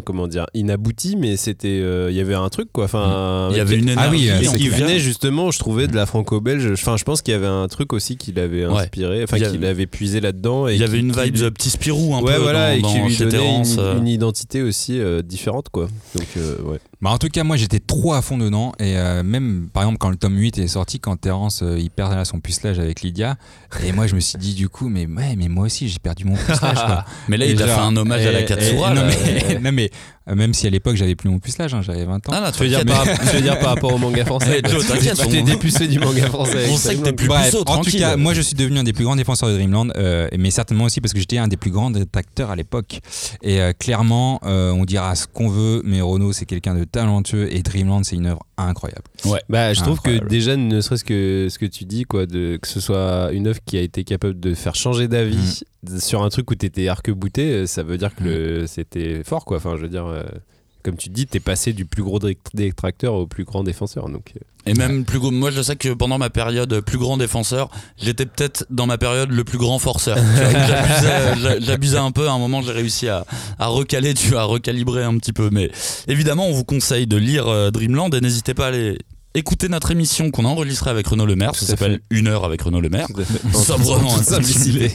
[0.04, 1.80] Comment dire Inabouti, mais c'était.
[1.82, 2.84] euh, Il y avait un truc, quoi.
[2.84, 4.44] Enfin, Il y avait une Ah oui, énergie.
[4.44, 6.70] Et c'est qui venait justement, je trouvais, de la franco-belge.
[6.72, 8.82] Enfin, je pense qu'il y avait un truc aussi qui l'avait Ouais.
[8.82, 10.68] inspiré, enfin, avait- qu'il avait puisé là-dedans.
[10.68, 12.92] et Il y avait une vibe de petit Spirou un ouais, peu voilà, dans, et
[12.92, 13.98] qui lui donnait une, euh.
[13.98, 15.88] une identité aussi euh, différente, quoi.
[16.14, 16.78] Donc, euh, ouais.
[17.02, 18.72] Bah, en tout cas, moi j'étais trop à fond dedans.
[18.78, 21.90] Et euh, même par exemple, quand le tome 8 est sorti, quand Terence euh, il
[21.90, 23.36] perd là, son pucelage avec Lydia,
[23.84, 26.24] et moi je me suis dit du coup, mais, ouais, mais moi aussi j'ai perdu
[26.24, 26.58] mon pucelage.
[26.86, 27.04] quoi.
[27.28, 28.94] Mais là, Et il a fait un hommage à la Katsura.
[28.94, 29.90] non, mais, non, mais,
[30.34, 32.32] même si à l'époque j'avais plus mon pucelage, hein, j'avais 20 ans.
[32.32, 34.68] Ah, là, Tu veux dire, par, tu veux dire par rapport au manga français Eh,
[34.68, 36.66] Joe, t'inquiète, T'es dépucé du manga français.
[36.70, 38.84] On sait que t'es plus Bref, puceau, en tout cas, moi je suis devenu un
[38.84, 41.56] des plus grands défenseurs de Dreamland, euh, mais certainement aussi parce que j'étais un des
[41.56, 43.00] plus grands détracteurs à l'époque.
[43.42, 47.52] Et euh, clairement, euh, on dira ce qu'on veut, mais Renault c'est quelqu'un de talentueux
[47.52, 49.04] et Dreamland c'est une œuvre incroyable.
[49.48, 52.68] Bah, je trouve que déjà, ne serait-ce que ce que tu dis, quoi, de, que
[52.68, 55.62] ce soit une œuvre qui a été capable de faire changer d'avis
[55.98, 59.56] sur un truc où t'étais arc-bouté, euh, ça veut dire que c'était fort, quoi.
[59.58, 60.22] Enfin, je veux dire, euh,
[60.82, 64.08] comme tu dis, t'es passé du plus gros dé- détracteur au plus grand défenseur.
[64.08, 65.30] Donc, euh, Et même plus gros.
[65.32, 69.30] Moi, je sais que pendant ma période plus grand défenseur, j'étais peut-être dans ma période
[69.30, 70.16] le plus grand forceur.
[70.16, 72.28] J'abusais, j'a- j'abusais un peu.
[72.28, 73.24] À un moment, j'ai réussi à,
[73.58, 75.50] à recaler, tu vois, à recalibrer un petit peu.
[75.52, 75.70] Mais
[76.08, 78.98] évidemment, on vous conseille de lire Dreamland et n'hésitez pas à aller
[79.36, 81.54] écouter notre émission qu'on a enregistrée avec Renaud Le Maire.
[81.54, 83.06] Ça s'appelle Une heure avec Renaud Le Maire.
[83.52, 84.92] Sobrement intitulé.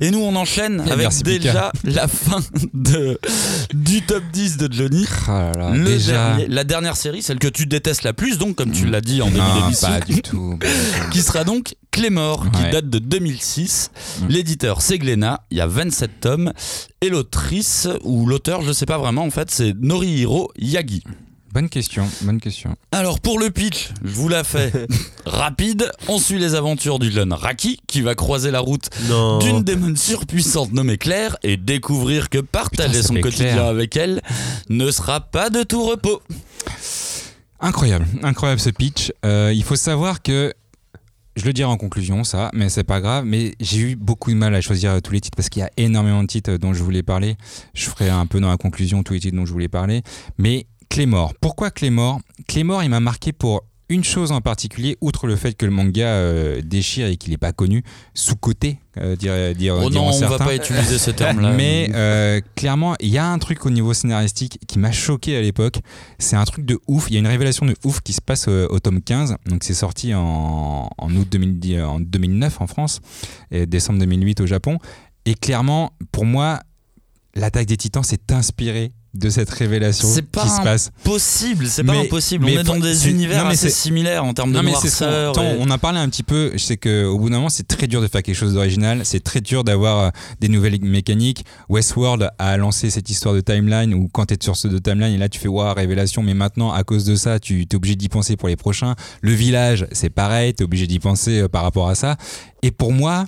[0.00, 2.38] Et nous, on enchaîne avec merci, déjà la fin
[2.72, 3.18] de,
[3.74, 5.04] du top 10 de Johnny.
[5.28, 6.12] Ah là là, Le déjà.
[6.12, 9.20] dernier- la dernière série, celle que tu détestes la plus, donc comme tu l'as dit
[9.22, 10.58] en début d'émission, pas du tout.
[11.10, 12.70] qui sera donc Clémor, qui Ouais.
[12.70, 13.90] date de 2006.
[14.22, 14.26] Mm.
[14.28, 16.52] L'éditeur, c'est Glénat, il y a 27 tomes.
[17.00, 21.02] Et l'autrice, ou l'auteur, je sais pas vraiment, en fait, c'est Norihiro Yagi.
[21.54, 22.74] Bonne question, bonne question.
[22.90, 24.72] Alors pour le pitch, je vous la fais
[25.24, 25.88] rapide.
[26.08, 28.90] On suit les aventures du jeune Raki qui va croiser la route
[29.40, 33.66] d'une démon surpuissante nommée Claire et découvrir que partager Putain, son quotidien Claire.
[33.66, 34.20] avec elle
[34.68, 36.20] ne sera pas de tout repos.
[37.60, 39.12] Incroyable, incroyable ce pitch.
[39.24, 40.52] Euh, il faut savoir que,
[41.36, 44.36] je le dirai en conclusion, ça, mais c'est pas grave, mais j'ai eu beaucoup de
[44.36, 46.58] mal à choisir euh, tous les titres parce qu'il y a énormément de titres euh,
[46.58, 47.36] dont je voulais parler.
[47.74, 50.02] Je ferai un peu dans la conclusion tous les titres dont je voulais parler.
[50.36, 55.34] Mais Clémor, pourquoi Clémor Clémor, il m'a marqué pour une chose en particulier, outre le
[55.34, 57.82] fait que le manga euh, déchire et qu'il n'est pas connu,
[58.14, 60.44] sous-côté, euh, dire, dire, Oh non, on va certains.
[60.44, 61.52] pas utiliser ce terme-là.
[61.56, 65.40] Mais euh, clairement, il y a un truc au niveau scénaristique qui m'a choqué à
[65.40, 65.80] l'époque.
[66.20, 67.06] C'est un truc de ouf.
[67.08, 69.34] Il y a une révélation de ouf qui se passe euh, au tome 15.
[69.46, 73.00] Donc c'est sorti en, en août 2010 en 2009 en France
[73.50, 74.78] et décembre 2008 au Japon.
[75.26, 76.60] Et clairement, pour moi,
[77.34, 80.90] l'attaque des Titans s'est inspirée de cette révélation C'est pas qui se passe.
[81.04, 82.44] possible, c'est pas impossible.
[82.46, 85.38] on est dans des univers non, mais assez c'est- similaires en termes de Non noirceur.
[85.40, 86.50] et- on en parlait un petit peu.
[86.54, 89.02] Je sais qu'au bout d'un moment, c'est très dur de faire quelque chose d'original.
[89.04, 90.10] C'est très dur d'avoir euh,
[90.40, 91.44] des nouvelles mécaniques.
[91.68, 95.14] Westworld a lancé cette histoire de timeline où quand tu es sur ce de timeline
[95.14, 97.94] et là tu fais waouh révélation, mais maintenant à cause de ça, tu es obligé
[97.96, 98.94] d'y penser pour les prochains.
[99.20, 102.16] Le village, c'est pareil, tu es obligé d'y penser euh, par rapport à ça.
[102.62, 103.26] Et pour moi.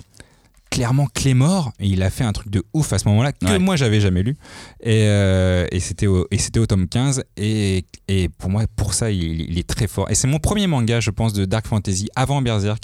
[0.69, 3.57] Clairement, Clémor, il a fait un truc de ouf à ce moment-là que Ouais.
[3.59, 4.37] moi j'avais jamais lu.
[4.81, 6.25] Et, euh, et c'était au,
[6.67, 7.23] tome 15.
[7.37, 10.09] Et, et pour moi, pour ça, il, il est très fort.
[10.11, 12.83] Et c'est mon premier manga, je pense, de Dark Fantasy avant Berserk.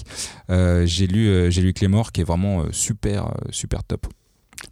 [0.49, 4.07] Euh, j'ai lu, euh, j'ai lu Clémor, qui est vraiment super, super top.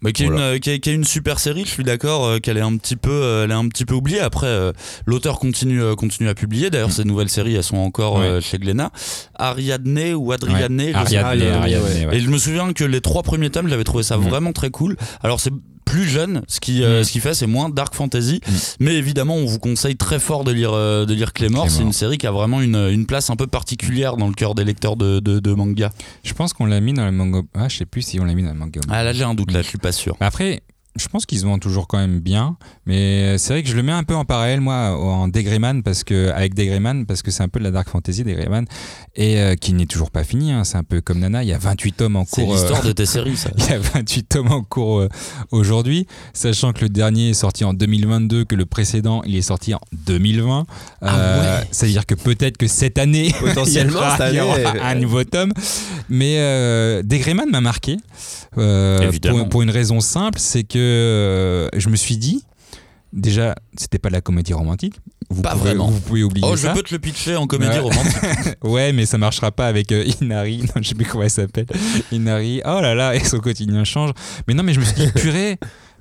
[0.01, 0.49] Bah, qui, est Voilà.
[0.49, 2.61] une, euh, qui, est, qui est une super série, je suis d'accord euh, qu'elle est
[2.61, 4.19] un petit peu, euh, elle est un petit peu oubliée.
[4.19, 4.71] Après, euh,
[5.05, 6.69] l'auteur continue, euh, continue à publier.
[6.69, 8.25] D'ailleurs, ces nouvelles séries, elles sont encore Ouais.
[8.25, 8.91] euh, chez Glénat.
[9.37, 10.87] Ariadne ou Adriane, Ouais.
[10.93, 11.27] je sais pas.
[11.27, 12.17] Ariadne, Ariadne, Ariadne, ouais.
[12.17, 14.21] Et je me souviens que les trois premiers tomes, j'avais trouvé ça Mm.
[14.29, 14.97] vraiment très cool.
[15.23, 15.51] Alors c'est
[15.91, 17.03] plus jeune, ce qui, euh, Mm.
[17.03, 18.51] ce qui fait c'est moins dark fantasy, Mm.
[18.79, 21.31] mais évidemment on vous conseille très fort de lire euh, de lire.
[21.67, 24.55] C'est une série qui a vraiment une, une place un peu particulière dans le cœur
[24.55, 25.91] des lecteurs de, de, de manga.
[26.23, 27.41] Je pense qu'on l'a mis dans le manga.
[27.53, 28.79] Ah, je sais plus si on l'a mis dans le manga.
[28.89, 30.15] Ah là j'ai un doute là, je suis pas sûr.
[30.21, 30.61] Mais Après,
[30.95, 33.83] je pense qu'ils se vendent toujours quand même bien, mais c'est vrai que je le
[33.83, 37.43] mets un peu en parallèle moi en Degreyman parce que avec Degreyman parce que c'est
[37.43, 38.65] un peu de la dark fantasy Degreyman
[39.15, 40.51] et euh, qui n'est toujours pas fini.
[40.51, 40.63] hein.
[40.63, 42.53] C'est un peu comme Nana, il y a 28 tomes en C'est cours.
[42.53, 43.49] euh, l'histoire de tes séries ça.
[43.57, 45.09] Il y a 28 tomes en cours euh,
[45.51, 49.73] aujourd'hui, sachant que le dernier est sorti en 2022, que le précédent il est sorti
[49.73, 50.65] en 2020.
[51.01, 51.15] Ah
[51.61, 51.67] ouais.
[51.71, 55.53] C'est-à-dire que peut-être que cette année, Potentiellement, il y aura, année, un euh, nouveau tome.
[56.09, 57.97] Mais euh, Degreyman m'a marqué
[58.57, 59.11] euh,
[59.49, 62.43] pour une raison simple, c'est que euh, je me suis dit,
[63.13, 64.95] déjà, c'était pas de la comédie romantique.
[65.29, 65.87] Vous Pas pouvez, vraiment.
[65.87, 67.79] Vous pouvez oublier Oh je peux te le pitcher en comédie Ouais.
[67.79, 68.17] romantique.
[68.63, 70.59] Ouais, mais ça marchera pas avec euh, Inari.
[70.63, 71.67] Non, je sais plus comment elle s'appelle.
[72.11, 72.61] Inari.
[72.65, 74.11] Oh là là, et son quotidien change.
[74.47, 75.57] Mais non, mais je me suis dit, purée,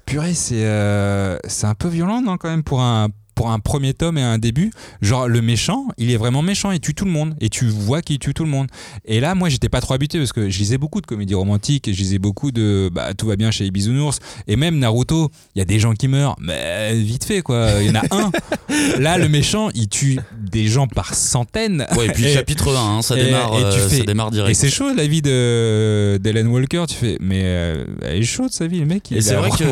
[0.06, 3.08] purée, c'est euh, c'est un peu violent, non, quand même, pour un
[3.40, 4.70] pour un premier tome et un début,
[5.00, 8.02] genre le méchant, il est vraiment méchant, il tue tout le monde et tu vois
[8.02, 8.66] qu'il tue tout le monde.
[9.06, 11.88] Et là, moi, j'étais pas trop habitué parce que je lisais beaucoup de comédies romantiques,
[11.88, 15.30] et je lisais beaucoup de bah, tout va bien chez les bisounours et même Naruto,
[15.54, 18.02] il y a des gens qui meurent, mais vite fait quoi, il y en a
[18.14, 18.30] un.
[19.00, 21.86] Là, le méchant, il tue des gens par centaines.
[21.96, 24.04] Ouais, et puis Et- chapitre 1, hein, ça, et- démarre, et tu euh, fais- ça
[24.04, 24.50] démarre direct.
[24.50, 28.52] et c'est chaud la vie de d'Ellen Walker, tu fais mais euh, elle est chaude
[28.52, 29.10] sa vie le mec.
[29.10, 29.64] il Et c'est vrai que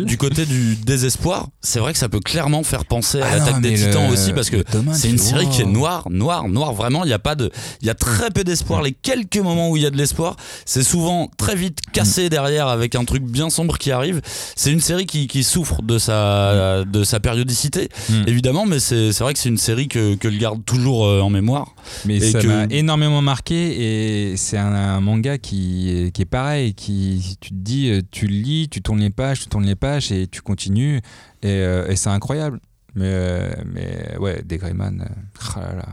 [0.00, 3.26] de- du côté du désespoir, c'est vrai que ça peut clairement faire penser penser à
[3.32, 4.56] Ah l'attaque des Titans le- aussi parce que
[4.92, 6.72] c'est une série qui est noire, noire, noire.
[6.72, 7.50] Vraiment, il y a pas de,
[7.80, 8.82] il y a très peu d'espoir.
[8.82, 12.68] Les quelques moments où il y a de l'espoir, c'est souvent très vite cassé derrière
[12.68, 14.20] avec un truc bien sombre qui arrive.
[14.56, 18.22] C'est une série qui, qui souffre de sa, de sa périodicité, Mm.
[18.26, 21.30] évidemment, mais c'est vrai que c'est une série que, que je garde toujours euh, en
[21.30, 21.74] mémoire.
[22.04, 26.22] Mais Et ça que- m'a énormément marqué et c'est un, un manga qui, est- qui
[26.22, 29.46] est pareil, qui tu te dis, euh, tu le lis, tu tournes les pages, tu
[29.46, 30.96] tournes les pages et tu continues
[31.42, 32.60] et, euh, et c'est incroyable.
[32.94, 35.22] Mais, euh, mais ouais, des Greyman, euh,
[35.56, 35.88] ah là là.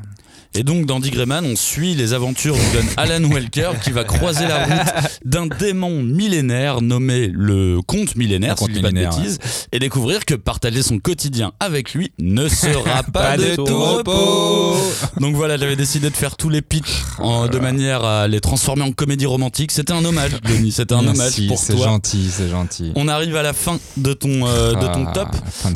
[0.55, 4.03] Et donc dans Dick Grayman, on suit les aventures du jeune Alan Welker qui va
[4.03, 9.37] croiser la route d'un démon millénaire nommé le comte millénaire, si je pas de bêtises,
[9.71, 14.75] et découvrir que partager son quotidien avec lui ne sera pas, Pas de tout repos.
[15.19, 18.81] Donc voilà, j'avais décidé de faire tous les pitchs en- de manière à les transformer
[18.83, 19.71] en comédie romantique.
[19.71, 21.85] C'était un hommage, Denis, c'était un Merci, hommage pour c'est toi.
[21.85, 22.91] gentil, c'est gentil.
[22.95, 25.29] On arrive à la fin de ton, euh, de ton Ah, top.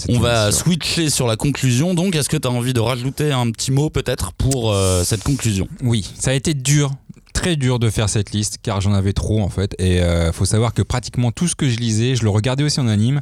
[0.09, 1.93] On va switcher sur la conclusion.
[1.93, 5.23] Donc, est-ce que tu as envie de rajouter un petit mot peut-être pour euh, cette
[5.23, 6.91] conclusion Oui, ça a été dur,
[7.33, 9.75] très dur de faire cette liste car j'en avais trop en fait.
[9.79, 12.79] Et euh, faut savoir que pratiquement tout ce que je lisais, je le regardais aussi
[12.79, 13.21] en anime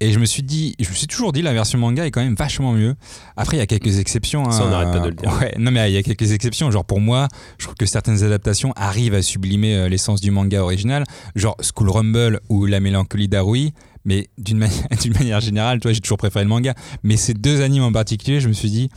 [0.00, 2.22] et je me suis dit, je me suis toujours dit la version manga est quand
[2.22, 2.94] même vachement mieux.
[3.36, 4.50] Après il y a quelques exceptions.
[4.50, 4.70] Ça, on hein.
[4.70, 5.32] n'arrête pas de le dire.
[5.40, 6.70] Ouais, non mais il y a quelques exceptions.
[6.70, 7.28] Genre pour moi,
[7.58, 11.90] je trouve que certaines adaptations arrivent à sublimer euh, l'essence du manga original, genre School
[11.90, 13.72] Rumble ou La Mélancolie d'Arui.
[14.04, 16.74] Mais d'une manière, d'une manière générale, toi, j'ai toujours préféré le manga.
[17.04, 18.90] Mais ces deux animes en particulier, je me suis dit,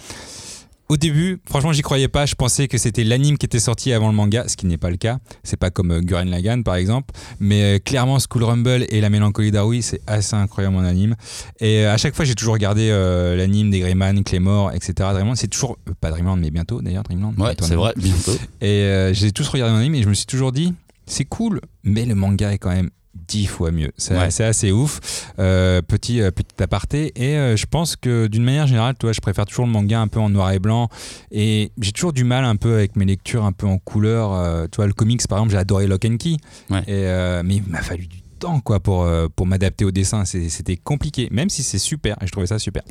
[0.88, 2.26] au début, franchement, j'y croyais pas.
[2.26, 4.90] Je pensais que c'était l'anime qui était sorti avant le manga, ce qui n'est pas
[4.90, 5.18] le cas.
[5.44, 7.14] C'est pas comme euh, Gurren Lagann, par exemple.
[7.40, 11.16] Mais euh, clairement, School Rumble et La Mélancolie d'Arui, c'est assez incroyable en anime.
[11.60, 14.94] Et euh, à chaque fois, j'ai toujours regardé euh, l'anime des Greyman, Claymore, etc.
[14.98, 17.34] Dreamland, c'est toujours pas Dreamland, mais bientôt d'ailleurs Dreamland.
[17.40, 18.34] Ouais, c'est vrai, bientôt.
[18.62, 20.74] Et j'ai tous regardé en anime et je me suis toujours dit,
[21.08, 22.90] c'est cool, mais le manga est quand même
[23.28, 23.92] dix fois mieux.
[23.98, 24.42] C'est Ouais.
[24.44, 25.32] assez ouf.
[25.40, 27.12] Euh, petit, euh, petit aparté.
[27.16, 30.08] Et euh, je pense que d'une manière générale, toi, je préfère toujours le manga un
[30.08, 30.90] peu en noir et blanc.
[31.32, 34.68] Et j'ai toujours du mal un peu avec mes lectures un peu en couleur.
[34.70, 36.38] Tu vois, le comics, par exemple, j'ai adoré Lock and Key.
[36.70, 36.84] Ouais.
[36.88, 40.26] Et, mais il m'a fallu du temps quoi, pour, pour m'adapter au dessin.
[40.26, 42.18] C'était compliqué, même si c'est super.
[42.22, 42.84] Et je trouvais ça super.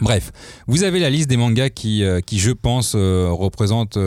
[0.00, 0.30] Bref,
[0.66, 3.98] vous avez la liste des mangas qui, qui je pense, représentent,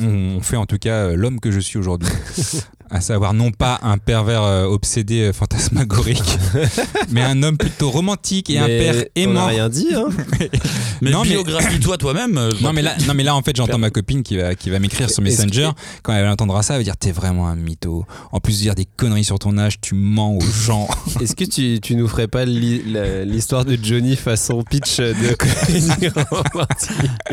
[0.00, 2.08] on fait en tout cas l'homme que je suis aujourd'hui.
[2.90, 6.38] à savoir non pas un pervers euh, obsédé euh, fantasmagorique,
[7.10, 9.46] mais un homme plutôt romantique et un père On n'a aimant.
[9.46, 10.08] rien dit, hein.
[11.00, 12.36] Mais Non, mais- biographie-toi toi-même.
[12.38, 14.68] euh, Non mais, là, non mais là en fait j'entends ma copine qui va, qui
[14.70, 15.70] va m'écrire sur Messenger
[16.02, 18.74] quand elle entendra ça elle va dire t'es vraiment un mytho en plus de dire
[18.74, 20.88] des conneries sur ton âge tu mens aux gens
[21.20, 25.36] Est-ce que tu, tu nous ferais pas l'histoire de Johnny façon pitch de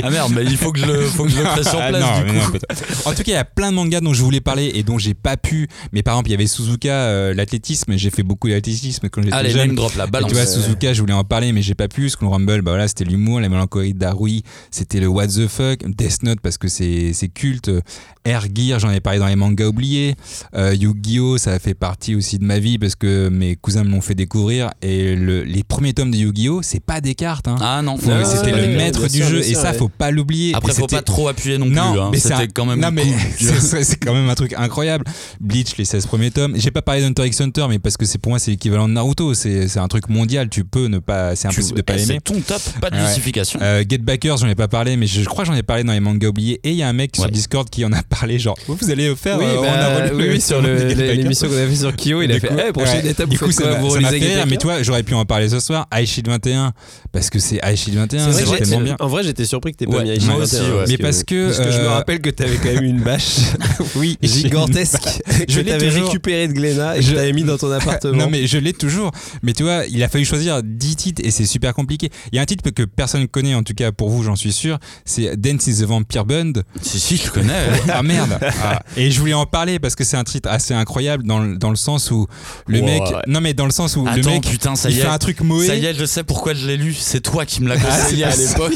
[0.04, 1.90] Ah merde, mais il faut que je le, faut que je le crée sur Ah,
[1.90, 2.44] place non, du coup.
[2.54, 2.60] non,
[3.06, 4.98] en tout cas, il y a plein de mangas dont je voulais parler et dont
[4.98, 5.68] j'ai pas pu.
[5.92, 7.94] Mais par exemple, il y avait Suzuka, euh, l'athlétisme.
[7.98, 9.76] J'ai fait beaucoup d'athlétisme quand j'étais Allez, jeune.
[9.76, 10.30] drop la Et balance.
[10.30, 12.10] tu vois, Suzuka, je voulais en parler, mais j'ai pas pu.
[12.10, 16.24] School Rumble, bah voilà, c'était l'humour, la mélancolie d'Arui, c'était le what the fuck, Death
[16.24, 17.72] Note parce que c'est culte,
[18.24, 20.16] Air Gear, j'en ai parlé dans les mangas oubliés,
[20.56, 24.02] euh, Yu-Gi-Oh, ça fait partie aussi de ma vie parce que mes cousins me l'ont
[24.02, 24.72] fait découvrir.
[24.82, 27.56] Et le- les premiers tomes de Yu-Gi-Oh, c'est pas des cartes, hein.
[27.62, 29.78] Ah non, c'était le maître du jeu et ça ouais.
[29.78, 30.56] faut pas l'oublier.
[30.56, 31.78] Après, faut pas trop appuyer non, plus.
[31.80, 32.12] hein.
[32.16, 33.04] C'était quand même non, mais
[33.40, 33.84] cool.
[33.84, 35.06] c'est quand même un truc incroyable.
[35.40, 36.54] Bleach, les 16 premiers tomes.
[36.58, 38.94] J'ai pas parlé d'Hunter x Hunter, mais parce que c'est pour moi c'est l'équivalent de
[38.94, 39.34] Naruto.
[39.34, 40.50] C'est c'est un truc mondial.
[40.50, 42.20] Tu peux ne pas, c'est Tu- impossible de pas eh, l'aimer.
[42.26, 43.02] C'est ton top, pas de Ouais.
[43.06, 43.60] justification.
[43.62, 45.84] Euh, Get Backers, j'en ai pas parlé, mais je, je crois que j'en ai parlé
[45.84, 46.60] dans les mangas oubliés.
[46.64, 47.30] Et il y a un mec sur.
[47.30, 49.38] Discord qui en a parlé, genre, vous, vous allez faire.
[49.38, 52.22] Oui, euh, on bah, a relu oui, oui, sur l'émission qu'on a fait sur Kyo,
[52.22, 53.12] il a fait coup, Eh, prochaine ouais.
[53.12, 55.88] étape, du coup, ça m'a- fait mais toi, j'aurais pu en parler ce soir.
[55.94, 56.72] iShield 21,
[57.12, 58.96] parce que c'est iShield 21, C'est tellement bien.
[59.00, 60.86] En vrai, j'étais surpris que t'aies pas mis aussi, 21, ouais.
[60.88, 63.36] Mais parce que, Parce que je me euh, rappelle que t'avais quand même une bâche
[63.96, 66.06] Oui, gigantesque Je que l'ai toujours.
[66.08, 68.18] récupérée de Glénat et que Je- t'avais mis dans ton appartement.
[68.18, 69.12] Non mais je l'ai toujours.
[69.44, 72.10] Mais tu vois, il a fallu choisir 10 titres et c'est super compliqué.
[72.32, 74.52] Il y a un titre que personne connaît, en tout cas pour vous, j'en suis
[74.54, 74.78] sûr.
[75.06, 76.54] C'est Dance is the Vampire Band.
[76.82, 77.54] Si, si, je connais.
[77.90, 78.38] Ah merde.
[78.64, 78.82] Ah.
[78.98, 81.70] Et je voulais en parler parce que c'est un titre assez incroyable dans le, dans
[81.70, 82.28] le sens où
[82.68, 83.04] le Wow, mec.
[83.28, 84.44] Non mais dans le sens où le Attends, mec.
[84.48, 85.10] putain, ça il y fait est.
[85.12, 85.66] un truc moé.
[85.68, 86.94] Ça y est, je sais pourquoi je l'ai lu.
[86.98, 88.74] C'est toi qui me l'as Ah, conseillé à l'époque.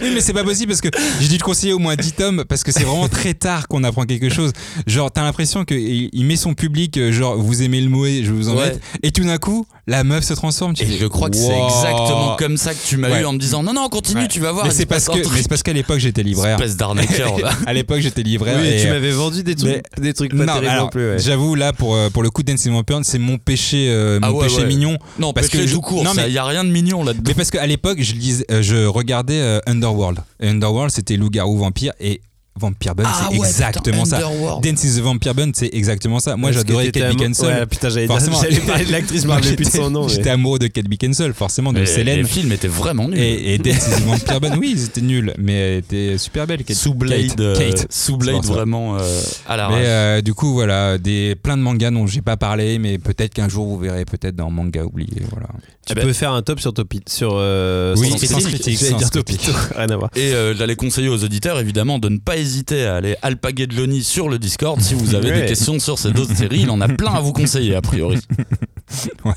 [0.00, 0.88] Oui, mais c'est pas possible parce que
[1.20, 3.84] j'ai dû te conseiller au moins 10 tomes parce que c'est vraiment très tard qu'on
[3.84, 4.52] apprend quelque chose.
[4.86, 8.32] Genre, t'as l'impression qu'il il met son public, euh, genre, vous aimez le moé, je
[8.32, 8.76] vous en Ouais.
[9.02, 10.74] Et tout d'un coup, la meuf se transforme.
[10.74, 13.22] Tu Et fais, je crois que c'est exactement comme ça que tu m'as Ouais.
[13.22, 14.28] eu en me disant non, non, continue, Ouais.
[14.28, 14.66] tu vas voir.
[14.66, 16.56] Mais c'est parce un que, mais c'est parce qu'à l'époque j'étais libraire.
[16.58, 17.36] Espèce d'arnaqueur.
[17.66, 18.58] à l'époque j'étais libraire.
[18.60, 20.90] Oui, et, tu euh, m'avais vendu des trucs, des trucs pas non, terribles alors, non
[20.90, 21.10] plus.
[21.10, 21.18] ouais.
[21.18, 24.38] J'avoue là pour euh, pour le coup Dance Vampire, c'est mon péché, euh, Ah mon
[24.38, 24.66] ouais, péché ouais.
[24.66, 24.96] mignon.
[25.18, 26.02] Non, Parce parce que tout court.
[26.04, 27.22] non, Il mais- y a rien de mignon là-dedans.
[27.26, 30.18] Mais parce qu'à l'époque je lisais, je regardais Underworld.
[30.42, 32.20] Underworld c'était loup-garou vampire et
[32.58, 34.26] Vampire Bun, Ah c'est ouais, exactement putain, ça.
[34.26, 34.64] Underworld.
[34.64, 36.36] Dance is the Vampire Bun, c'est exactement ça.
[36.36, 37.60] Moi, j'adorais Kate Beckinsale.
[37.60, 40.06] Ouais, putain, j'allais parler de l'actrice, rappelais plus de son nom.
[40.06, 42.18] mais- J'étais amoureux de Kate Beckinsale, forcément, de Mais Célène.
[42.18, 43.18] Les films étaient vraiment nuls.
[43.18, 46.64] Et, et Dance is the Vampire Bun, oui, c'était nul, mais elle était super belle.
[46.64, 46.76] Kate.
[46.76, 47.40] sous Blade, Kate.
[47.40, 47.86] euh, Kate.
[47.90, 49.84] sous Blade vraiment euh, à la Mais rage.
[49.86, 53.48] euh, du coup, voilà, des, plein de mangas dont j'ai pas parlé, mais peut-être qu'un
[53.48, 55.22] jour vous verrez peut-être dans Manga oublié.
[55.30, 55.48] Voilà.
[55.88, 58.78] Tu Eh ben- peux faire un top sur Topi, sur euh, Oui, Sens Sens Critique.
[58.78, 60.10] Dire Topito, rien à voir.
[60.16, 64.04] Et euh, j'allais conseiller aux auditeurs évidemment de ne pas hésiter à aller alpaguer Johnny
[64.04, 65.40] sur le Discord si vous avez Ouais.
[65.42, 66.60] des questions sur ces autres séries.
[66.60, 68.18] Il en a plein à vous conseiller a priori.
[69.24, 69.32] Ouais.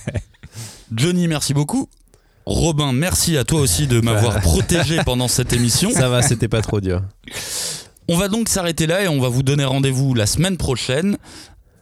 [0.93, 1.87] Johnny, merci beaucoup.
[2.45, 5.91] Robin, merci à toi aussi de m'avoir protégé pendant cette émission.
[5.91, 7.01] Ça va, c'était pas trop dur.
[8.09, 11.17] On va donc s'arrêter là et on va vous donner rendez-vous la semaine prochaine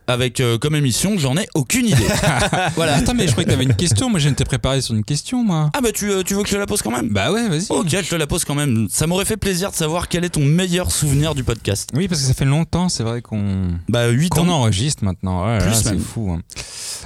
[0.09, 1.95] avec euh, comme émission J'en ai aucune idée.
[2.75, 2.95] voilà.
[2.95, 4.09] Attends, mais je croyais que t'avais une question.
[4.09, 5.69] Moi, je t'ai préparé sur une question, moi.
[5.75, 7.09] Ah bah tu, euh, tu veux que je te la pose quand même?
[7.09, 7.65] Bah ouais, vas-y.
[7.69, 8.87] Ok, je te la pose quand même.
[8.89, 11.89] Ça m'aurait fait plaisir de savoir quel est ton meilleur souvenir du podcast.
[11.93, 14.53] Oui, parce que ça fait longtemps, c'est vrai qu'on Bah 8 qu'on ans.
[14.59, 15.45] enregistre maintenant.
[15.47, 15.99] Ouais, Plus là, c'est même.
[15.99, 16.31] fou.
[16.31, 16.41] hein.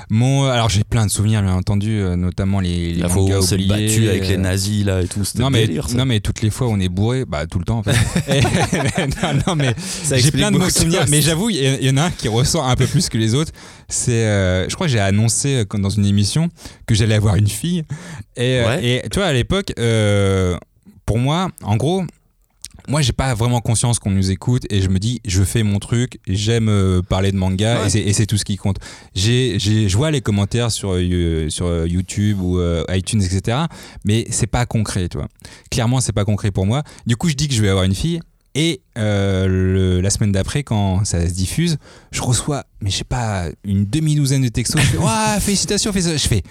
[0.09, 3.25] Mon, alors j'ai plein de souvenirs, bien entendu, euh, notamment les, les La fois où
[3.27, 5.23] mangas on s'est oubliés, battu avec les euh, nazis là et tout.
[5.23, 5.95] C'était Non mais, délire, ça.
[5.95, 7.95] non mais toutes les fois où on est bourré, bah tout le temps en fait.
[8.27, 8.41] Et-
[9.07, 11.09] non, non, mais Ça j'ai explique plein de beaucoup bons souvenirs, choses.
[11.09, 13.17] mais j'avoue il y, il y en a un qui ressort un peu plus que
[13.17, 13.51] les autres.
[13.89, 16.49] C'est, euh, je crois que j'ai annoncé euh, dans une émission
[16.85, 17.83] que j'allais avoir une fille.
[18.37, 18.85] Et, euh, Ouais.
[19.03, 20.55] et tu vois à l'époque, euh,
[21.05, 22.03] pour moi, en gros.
[22.89, 25.79] Moi, j'ai pas vraiment conscience qu'on nous écoute et je me dis, je fais mon
[25.79, 27.97] truc, j'aime euh, parler de manga Ouais.
[27.97, 28.75] et c'est- tout ce qui compte.
[29.15, 33.57] J'ai, j'ai, je vois les commentaires sur, euh, sur YouTube ou euh, iTunes, etc.
[34.03, 35.29] Mais c'est pas concret, tu vois.
[35.71, 36.83] Clairement, c'est pas concret pour moi.
[37.07, 38.19] Du coup, je dis que je vais avoir une fille.
[38.55, 41.77] Et euh, la semaine d'après, quand ça se diffuse,
[42.11, 44.81] je reçois, mais je sais pas, une demi-douzaine de textos.
[44.81, 44.97] Je fais,
[45.39, 45.91] félicitations.
[45.91, 46.43] Je fais,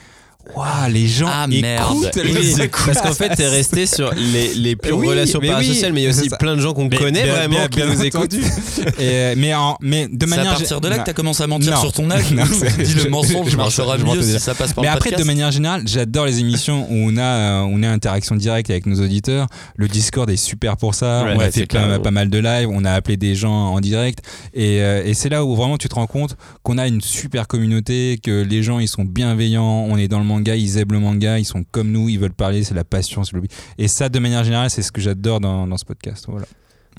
[0.57, 2.11] Waouh, les gens Ah, écoutent merde.
[2.24, 5.53] les Oui, parce qu'en fait, t'es resté sur les, les pures Oui, relations mais oui,
[5.53, 7.68] parasociales, mais il y a c'est aussi plein de gens qu'on connaît bien- vraiment bien-
[7.68, 8.34] qui bien nous écoutent.
[8.99, 10.53] Et, mais, en, mais de C'est manière.
[10.53, 11.80] à partir de là que t'as commencé à mentir Non.
[11.80, 12.30] sur ton âge.
[12.32, 14.38] Non, c'est- Dis le mensonge, je je m'en- marchera je m'en mieux tenais si là.
[14.40, 17.61] ça passe par Mais après, de manière générale, j'adore les émissions où on a, euh,
[17.70, 19.47] on a interaction directe avec nos auditeurs.
[19.76, 21.24] Le Discord est super pour ça.
[21.34, 22.68] On a c'est fait pas mal de lives.
[22.70, 24.20] On a appelé des gens en direct.
[24.55, 27.47] Et, euh, et c'est là où vraiment tu te rends compte qu'on a une super
[27.47, 29.86] communauté, que les gens ils sont bienveillants.
[29.88, 32.33] On est dans le manga, ils aiment le manga, ils sont comme nous, ils veulent
[32.33, 32.64] parler.
[32.64, 33.43] C'est la passion, c'est le
[33.78, 36.24] Et ça, de manière générale, c'est ce que j'adore dans, dans ce podcast.
[36.28, 36.47] Voilà.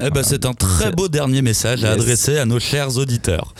[0.01, 3.53] Eh ben, c'est un très beau dernier message à adresser à nos chers auditeurs.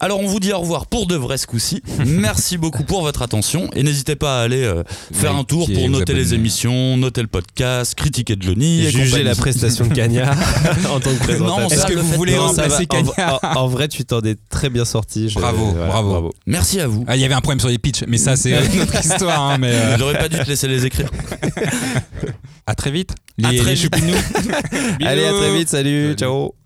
[0.00, 1.82] Alors on vous dit au revoir pour de vrai ce coup-ci.
[2.06, 4.82] Merci beaucoup pour votre attention et n'hésitez pas à aller euh,
[5.12, 9.34] faire un tour pour noter les émissions, noter le podcast, critiquer Johnny et Juger la
[9.34, 10.36] prestation de Cagnard
[10.92, 11.58] en tant que présentateur.
[11.60, 14.70] Non, Est-ce que vous voulez remplacer En, Cagnard en- en vrai, tu t'en es très
[14.70, 15.28] bien sorti.
[15.28, 16.32] Je- Bravo, voilà, bravo.
[16.46, 17.04] Merci à vous.
[17.08, 19.42] Ah, Il y avait un problème sur les pitchs, mais ça, c'est une autre histoire.
[19.50, 21.10] hein, mais euh, J'aurais pas dû te laisser les écrire.
[22.66, 23.14] à très vite.
[23.42, 23.94] À très les vite.
[25.04, 25.68] Allez, à très vite.
[25.68, 26.02] Salut.
[26.04, 26.14] Salut.
[26.16, 26.57] Ciao.